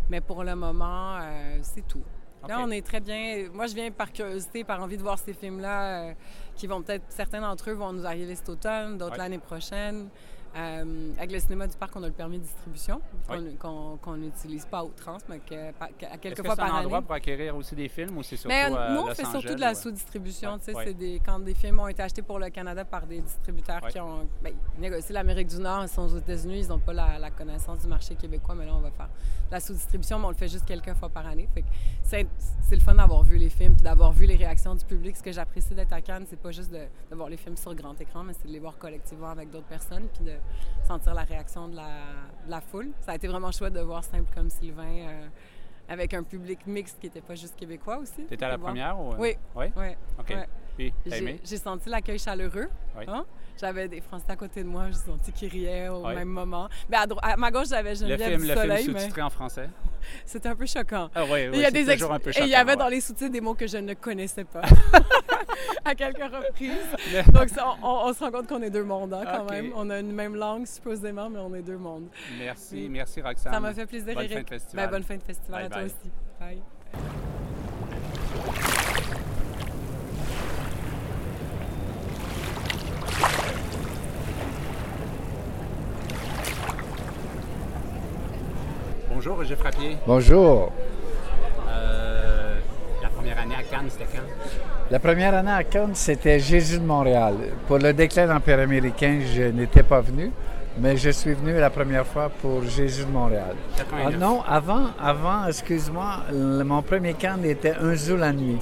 [0.09, 1.17] mais pour le moment,
[1.61, 2.03] c'est tout.
[2.47, 3.47] Là, on est très bien.
[3.53, 6.13] Moi, je viens par curiosité, par envie de voir ces films-là,
[6.55, 9.17] qui vont peut-être, certains d'entre eux vont nous arriver cet automne, d'autres Ouais.
[9.17, 10.07] l'année prochaine.
[10.55, 12.99] Euh, avec le cinéma du parc, on a le permis de distribution
[13.59, 16.61] qu'on qu'on n'utilise pas à outrance, mais que, par- à Est-ce quelques que fois c'est
[16.61, 17.05] un par endroit année.
[17.05, 19.55] pour acquérir aussi des films ou c'est surtout Mais à nous, on Los fait surtout
[19.55, 20.57] de la ou- sous-distribution.
[20.67, 20.93] Ouais, ouais.
[20.93, 23.91] des, quand des films ont été achetés pour le Canada par des distributeurs Ouais.
[23.91, 27.19] qui ont ben, négocié l'Amérique du Nord, ils sont aux États-Unis, ils n'ont pas la,
[27.19, 30.29] la connaissance du marché québécois, mais là, on va faire de la sous-distribution, mais on
[30.29, 31.47] le fait juste quelques fois par année.
[32.03, 32.25] C'est
[32.75, 35.15] le fun d'avoir vu les films, puis d'avoir vu les réactions du public.
[35.17, 36.79] Ce que j'apprécie d'être à Cannes, c'est pas juste de,
[37.11, 39.67] de voir les films sur grand écran, mais c'est de les voir collectivement avec d'autres
[39.67, 40.31] personnes, puis de
[40.87, 41.87] sentir la réaction de la,
[42.45, 42.89] de la foule.
[43.01, 44.83] Ça a été vraiment chouette de voir Simple comme Sylvain.
[44.83, 45.27] euh,
[45.89, 48.25] avec un public mixte qui n'était pas juste québécois aussi.
[48.25, 48.71] T'étais à la voir.
[48.71, 49.13] première ou...
[49.17, 49.35] Oui.
[49.55, 49.67] Oui?
[49.77, 49.87] Oui.
[50.19, 50.29] OK.
[50.31, 50.45] Ouais.
[50.75, 51.39] Puis, t'as J'ai aimé?
[51.45, 52.67] j'ai senti l'accueil chaleureux.
[52.97, 53.05] Oui.
[53.07, 53.25] Hein?
[53.57, 56.13] J'avais des Français à côté de moi, j'ai senti qu'ils riaient au Oui.
[56.13, 56.67] même moment.
[56.89, 59.29] Mais à, ma gauche, j'avais Le Geneviève film, du le film Soleil, mais sous-titré en
[59.29, 59.69] français?
[60.25, 61.09] c'était un peu choquant.
[61.15, 62.45] Ah oui, Et oui, il y a c'est des toujours un peu Et choquant.
[62.45, 62.77] il y avait ouais.
[62.77, 64.61] dans les sous-titres des mots que je ne connaissais pas.
[65.85, 67.23] à quelques reprises.
[67.31, 69.71] Donc, ça, on, on se rend compte qu'on est deux mondes, hein, quand même.
[69.75, 72.07] On a une même langue, supposément, mais on est deux mondes.
[72.39, 72.89] Merci, Oui.
[72.89, 73.53] merci Roxane.
[73.53, 74.37] Ça m'a fait plaisir, Bonne Eric.
[74.37, 74.85] fin de festival.
[74.85, 76.11] Ben, bonne fin de festival Bye à toi aussi.
[76.39, 76.61] Bye.
[89.27, 89.97] Bonjour, Roger Frappier.
[90.07, 90.71] Bonjour.
[91.67, 92.55] Euh,
[93.03, 94.23] la première année à Cannes, c'était quand?
[94.89, 97.33] La première année à Cannes, c'était Jésus de Montréal.
[97.67, 100.31] Pour le déclin de l'Empire américain, je n'étais pas venu,
[100.79, 103.53] mais je suis venu la première fois pour Jésus de Montréal.
[103.75, 104.13] 89.
[104.15, 106.23] Ah non, avant, avant, excuse-moi,
[106.63, 108.59] mon premier Cannes était Un jour la nuit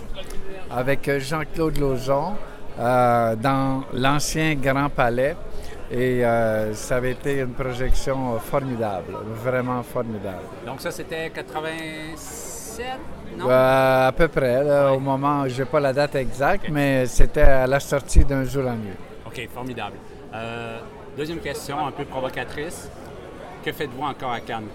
[0.72, 2.34] avec Jean-Claude Lauzon
[2.80, 5.36] euh, dans l'ancien Grand Palais.
[5.92, 9.14] Et euh, ça avait été une projection formidable,
[9.44, 10.42] vraiment formidable.
[10.66, 12.86] Donc ça, c'était 87,
[13.38, 13.50] non?
[13.50, 17.42] Euh, à peu près, là, au moment, je n'ai pas la date exacte, mais c'était
[17.42, 18.96] à la sortie d'un jour la nuit.
[19.28, 19.98] OK, formidable.
[20.34, 20.80] Euh,
[21.16, 22.90] deuxième question, un peu provocatrice.
[23.64, 24.68] Que faites-vous encore à Cannes?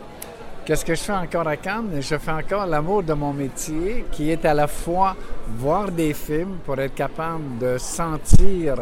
[0.65, 2.01] Qu'est-ce que je fais encore à Cannes?
[2.01, 5.17] Je fais encore l'amour de mon métier, qui est à la fois
[5.49, 8.77] voir des films pour être capable de sentir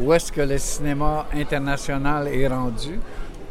[0.00, 3.00] où est-ce que le cinéma international est rendu.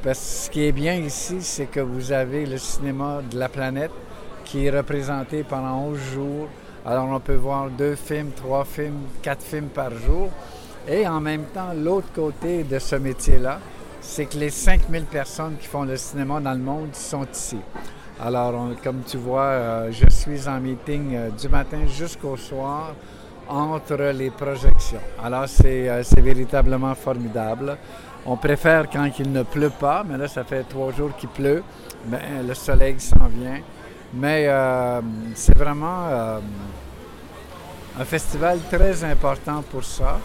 [0.04, 3.50] Parce que ce qui est bien ici, c'est que vous avez le cinéma de la
[3.50, 3.92] planète
[4.46, 6.48] qui est représenté pendant 11 jours.
[6.86, 10.30] Alors on peut voir deux films, trois films, quatre films par jour.
[10.88, 13.60] Et en même temps, l'autre côté de ce métier-là,
[14.00, 17.58] c'est que les 5000 personnes qui font le cinéma dans le monde sont ici.
[18.24, 22.96] Alors, comme tu vois, euh, je suis en meeting euh, du matin jusqu'au soir
[23.50, 25.02] entre les projections.
[25.24, 27.78] Alors, c'est euh, c'est véritablement formidable.
[28.26, 31.64] On préfère quand il ne pleut pas, mais là, ça fait trois jours qu'il pleut.
[32.10, 33.62] Mais le soleil s'en vient.
[34.14, 35.02] Mais euh,
[35.36, 36.40] c'est vraiment euh,
[38.00, 40.20] un festival très important pour ça,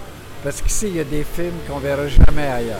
[0.44, 2.78] parce qu'ici, il y a des films qu'on verra jamais ailleurs.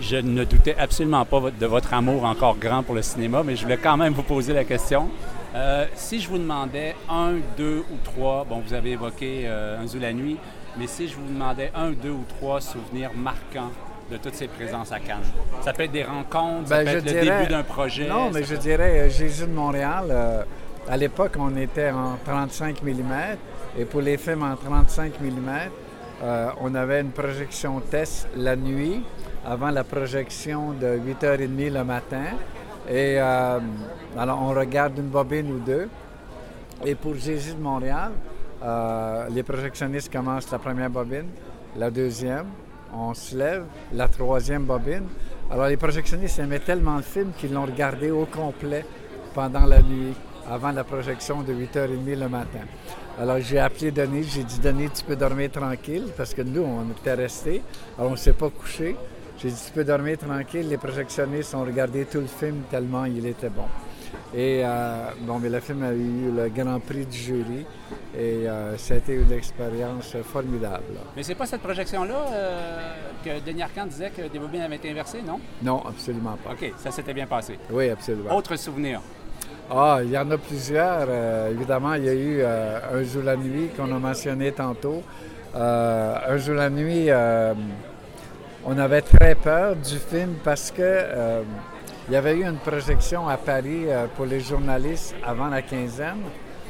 [0.00, 3.62] Je ne doutais absolument pas de votre amour encore grand pour le cinéma, mais je
[3.62, 5.08] voulais quand même vous poser la question.
[5.54, 9.86] Euh, si je vous demandais un, deux ou trois, bon, vous avez évoqué euh, Un
[9.86, 10.36] zoo la nuit,
[10.76, 13.70] mais si je vous demandais un, deux ou trois souvenirs marquants
[14.10, 15.22] de toutes ces présences à Cannes,
[15.62, 18.08] ça peut être des rencontres, ça Ben, peut être le début d'un projet.
[18.08, 20.06] Non, mais je peut- dirais euh, Jésus de Montréal.
[20.10, 20.42] euh,
[20.88, 23.12] à l'époque, on était en 35 mm
[23.78, 25.70] et pour les films en 35 mm,
[26.60, 29.02] on avait une projection test la nuit
[29.46, 32.24] avant la projection de 8h30 le matin.
[32.88, 33.60] Et euh,
[34.18, 35.88] alors, on regarde une bobine ou deux.
[36.84, 38.12] Et pour Jésus de Montréal,
[38.62, 41.28] euh, les projectionnistes commencent la première bobine,
[41.76, 42.46] la deuxième,
[42.96, 45.04] on se lève, la troisième bobine.
[45.50, 48.84] Alors les projectionnistes aimaient tellement le film qu'ils l'ont regardé au complet
[49.34, 50.14] pendant la nuit,
[50.48, 52.60] avant la projection de 8h30 le matin.
[53.20, 56.90] Alors j'ai appelé Denis, j'ai dit Denis, tu peux dormir tranquille, parce que nous, on
[56.92, 57.62] était restés,
[57.98, 58.96] alors on ne s'est pas couché.
[59.38, 63.26] J'ai dit, tu peux dormir tranquille, les projectionnistes ont regardé tout le film tellement il
[63.26, 63.66] était bon.
[64.32, 67.66] Et euh, bon, mais le film a eu le Grand Prix du jury
[68.16, 70.98] et euh, ça a été une expérience formidable.
[71.16, 72.92] Mais c'est pas cette projection-là euh,
[73.24, 75.40] que Denis Arcand disait que des bobines avaient été inversées, non?
[75.62, 76.52] Non, absolument pas.
[76.52, 77.58] OK, ça s'était bien passé.
[77.70, 78.36] Oui, absolument.
[78.36, 79.00] Autre souvenir?
[79.70, 81.06] Ah, il y en a plusieurs.
[81.08, 85.02] Euh, évidemment, il y a eu Un jour la nuit qu'on a mentionné tantôt.
[85.54, 87.08] Un jour la nuit,
[88.66, 91.42] on avait très peur du film parce que euh,
[92.08, 96.22] il y avait eu une projection à Paris euh, pour les journalistes avant la quinzaine.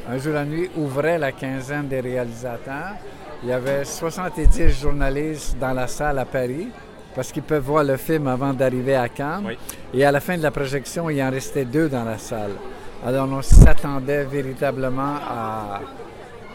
[0.08, 2.94] Un jour la nuit ouvrait la quinzaine des réalisateurs.
[3.42, 6.68] Il y avait 70 journalistes dans la salle à Paris
[7.14, 9.44] parce qu'ils peuvent voir le film avant d'arriver à Cannes.
[9.46, 9.58] Oui.
[9.92, 12.52] Et à la fin de la projection, il en restait deux dans la salle.
[13.06, 15.80] Alors on s'attendait véritablement à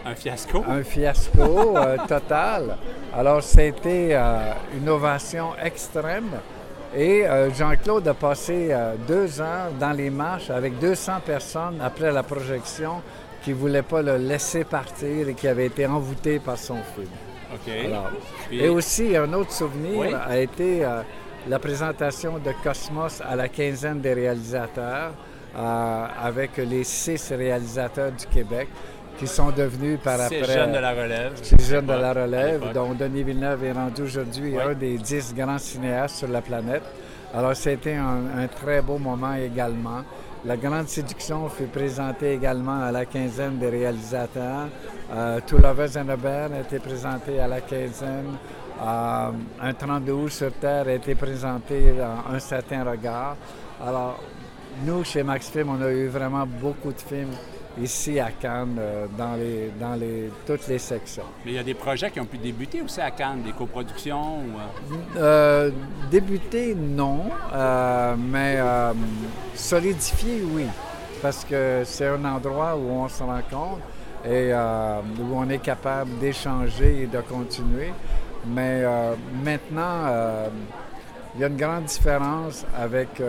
[0.09, 0.63] Un fiasco.
[0.67, 2.77] un fiasco euh, total.
[3.15, 6.31] Alors, c'était euh, une ovation extrême.
[6.95, 8.75] Et euh, Jean-Claude a passé
[9.07, 13.01] deux heures dans les marches avec 200 personnes après la projection
[13.43, 17.07] qui ne voulaient pas le laisser partir et qui avaient été envoûtées par son film.
[17.53, 17.71] OK.
[17.85, 18.09] Alors,
[18.47, 20.07] Puis- et aussi, un autre souvenir Oui.
[20.27, 20.83] a été
[21.47, 25.11] la présentation de Cosmos à la quinzaine des réalisateurs
[25.55, 28.67] avec les six réalisateurs du Québec
[29.19, 30.53] qui sont devenus par Ces après...
[30.53, 31.31] jeunes de la relève.
[31.41, 34.61] Ces jeunes de la relève, dont Denis Villeneuve est rendu aujourd'hui Oui.
[34.63, 36.83] un des dix grands cinéastes sur la planète.
[37.33, 40.03] Alors, c'était un, un très beau moment également.
[40.45, 44.69] La Grande Séduction fut présentée également à la quinzaine des réalisateurs.
[45.13, 48.37] Euh, Two Lovers and a été présenté à la quinzaine.
[48.81, 53.35] Euh, un 32 août sur Terre a été présenté dans Un certain regard.
[53.85, 54.17] Alors,
[54.85, 57.35] nous, chez Max Film, on a eu vraiment beaucoup de films
[57.81, 61.23] ici à Cannes, euh, dans, les, dans les, toutes les sections.
[61.45, 64.39] Mais il y a des projets qui ont pu débuter aussi à Cannes, des coproductions.
[64.39, 65.19] ou, euh,
[65.49, 65.71] Euh,
[66.11, 68.93] débuter, non, euh, mais euh,
[69.55, 70.65] solidifier, oui,
[71.21, 73.81] parce que c'est un endroit où on se rencontre
[74.25, 77.91] et où on est capable d'échanger et de continuer.
[78.47, 78.83] Mais
[79.43, 80.49] maintenant,
[81.35, 83.21] il y a une grande différence avec,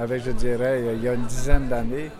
[0.00, 2.10] avec, je dirais, il y a une dizaine d'années.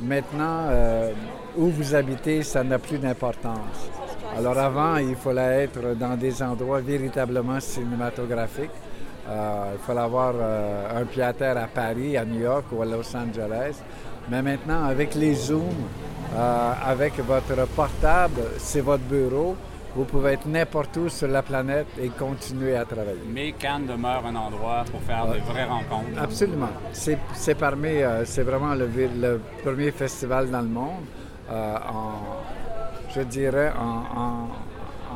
[0.00, 1.12] Maintenant, euh,
[1.56, 3.88] où vous habitez, ça n'a plus d'importance.
[4.36, 8.70] Alors avant, il fallait être dans des endroits véritablement cinématographiques.
[9.28, 13.16] Euh, il fallait avoir euh, un pied-à-terre à Paris, à New York ou à Los
[13.16, 13.76] Angeles.
[14.30, 15.62] Mais maintenant, avec les Zooms,
[16.84, 19.56] avec votre portable, c'est votre bureau.
[19.96, 23.18] Vous pouvez être n'importe où sur la planète et continuer à travailler.
[23.32, 26.20] Mais Cannes demeure un endroit pour faire de vraies rencontres.
[26.20, 26.68] Absolument.
[26.92, 31.04] C'est parmi, euh, c'est vraiment le, premier festival dans le monde,
[31.50, 32.12] euh, en,
[33.14, 34.48] je dirais en, en-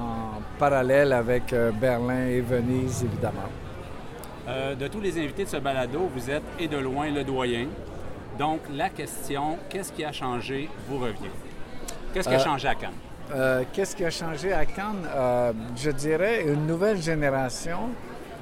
[0.01, 3.51] en parallèle avec euh, Berlin et Venise, évidemment.
[4.81, 7.67] De tous les invités de ce balado, vous êtes et de loin le doyen.
[8.37, 11.31] Donc, la question, qu'est-ce qui a changé, vous revient.
[12.13, 12.91] Qu'est-ce qui a changé à Cannes?
[13.33, 15.07] Euh, Qu'est-ce qui a changé à Cannes?
[15.15, 17.91] Euh, je dirais une nouvelle génération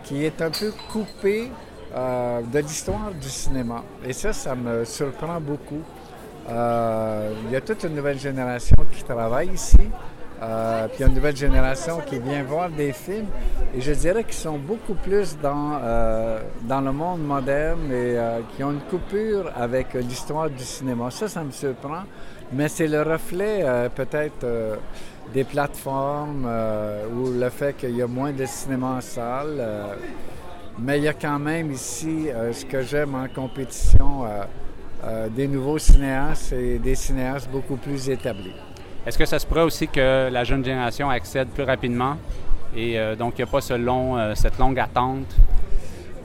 [0.05, 1.51] qui est un peu coupée
[1.95, 3.83] euh, de l'histoire du cinéma.
[4.07, 5.83] Et ça, ça me surprend beaucoup.
[6.49, 9.77] Il y a toute une nouvelle génération qui travaille ici.
[9.77, 13.27] Puis il y a une nouvelle génération qui vient voir des films.
[13.77, 15.79] Et je dirais qu'ils sont beaucoup plus dans,
[16.63, 18.17] dans le monde moderne et
[18.57, 21.11] qui ont une coupure avec l'histoire du cinéma.
[21.11, 22.05] Ça, ça me surprend.
[22.53, 24.77] Mais c'est le reflet euh, peut-être euh,
[25.35, 29.63] des plateformes euh, ou le fait qu'il y a moins de cinéma en salle.
[30.79, 34.25] mais il y a quand même ici ce que j'aime en compétition,
[35.31, 38.55] des nouveaux cinéastes et des cinéastes beaucoup plus établis.
[39.05, 42.17] Est-ce que ça se pourrait aussi que la jeune génération accède plus rapidement?
[42.77, 45.37] Et donc il n'y a pas ce long, cette longue attente?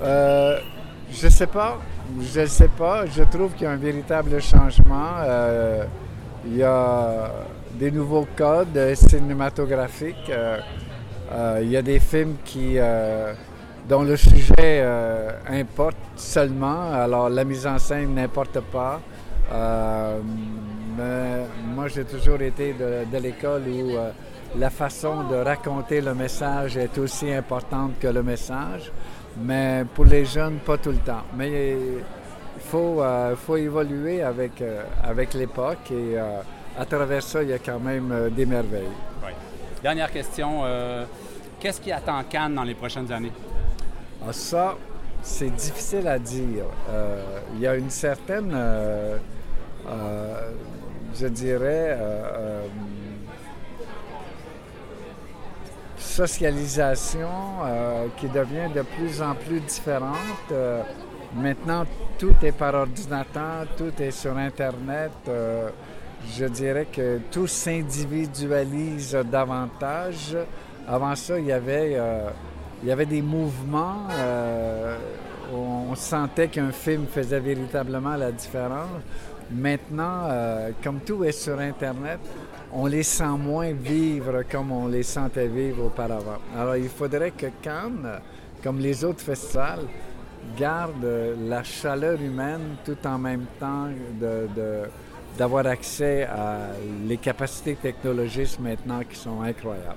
[0.02, 1.80] Je sais pas.
[2.22, 3.06] Je ne sais pas.
[3.06, 5.16] Je trouve qu'il y a un véritable changement.
[6.46, 7.32] Il y a
[7.74, 10.30] des nouveaux codes cinématographiques.
[10.30, 10.58] Euh,
[11.32, 13.34] euh, il y a des films qui, euh,
[13.88, 14.86] dont le sujet
[15.48, 16.92] importe seulement.
[16.92, 19.00] Alors la mise en scène n'importe pas.
[20.98, 26.98] Mais moi, j'ai toujours été de, l'école où la façon de raconter le message est
[26.98, 28.92] aussi importante que le message.
[29.42, 31.24] Mais pour les jeunes, pas tout le temps.
[31.36, 31.78] Mais
[32.74, 36.42] faut, euh, faut évoluer avec, euh, avec l'époque et euh,
[36.76, 38.98] à travers ça, il y a quand même des merveilles.
[39.24, 39.32] Oui.
[39.84, 40.64] Dernière question.
[41.60, 43.32] Qu'est-ce qui attend Cannes dans les prochaines années?
[44.28, 44.76] Ah, ça,
[45.22, 46.66] c'est difficile à dire.
[47.54, 48.58] Il y a une certaine,
[51.16, 51.96] je dirais,
[56.00, 57.30] socialisation
[58.18, 60.52] qui devient de plus en plus différente.
[61.36, 61.86] Maintenant,
[62.20, 65.12] tout est par ordinateur, tout est sur Internet.
[65.28, 65.70] Euh,
[66.32, 70.38] je dirais que tout s'individualise davantage.
[70.88, 72.30] Avant ça, il y avait, euh,
[72.82, 74.08] il y avait des mouvements.
[74.12, 74.98] euh,
[75.54, 78.90] on, on sentait qu'un film faisait véritablement la différence.
[79.52, 82.20] Maintenant, euh, comme tout est sur Internet,
[82.72, 86.40] on les sent moins vivre comme on les sentait vivre auparavant.
[86.58, 88.20] Alors, il faudrait que Cannes
[88.64, 89.86] comme les autres festivals,
[90.58, 91.06] garde
[91.48, 93.88] la chaleur humaine tout en même temps
[94.20, 94.84] de- de-
[95.38, 96.58] d'avoir accès à
[97.08, 99.96] les capacités technologiques maintenant qui sont incroyables.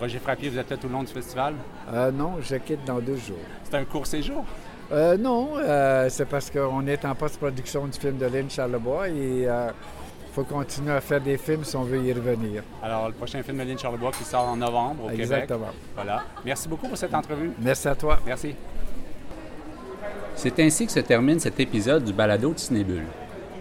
[0.00, 1.54] Roger Frappier, vous êtes là tout le long du festival?
[1.92, 3.38] Euh, non, je quitte dans deux jours.
[3.64, 4.44] C'est un court séjour?
[4.92, 9.42] Euh, non, euh, c'est parce qu'on est en post-production du film de Lynn Charlebois et
[9.42, 12.62] il faut continuer à faire des films si on veut y revenir.
[12.82, 15.24] Alors, le prochain film de Lynn Charlebois qui sort en novembre au Québec.
[15.24, 15.70] Exactement.
[15.96, 16.22] Voilà.
[16.44, 17.50] Merci beaucoup pour cette entrevue.
[17.58, 18.18] Merci à toi.
[18.24, 18.54] Merci.
[20.40, 23.02] C'est ainsi que se termine cet épisode du balado de Cinébule.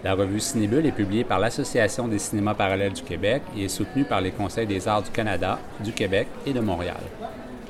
[0.03, 4.03] La revue Cinébule est publiée par l'Association des cinémas parallèles du Québec et est soutenue
[4.03, 7.01] par les Conseils des arts du Canada, du Québec et de Montréal.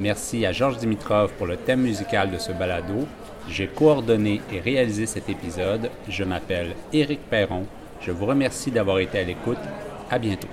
[0.02, 3.08] Merci à Georges Dimitrov pour le thème musical de ce balado.
[3.48, 5.90] J'ai coordonné et réalisé cet épisode.
[6.10, 7.66] Je m'appelle Éric Perron.
[8.02, 9.58] Je vous remercie d'avoir été à l'écoute.
[10.12, 10.50] À bientôt.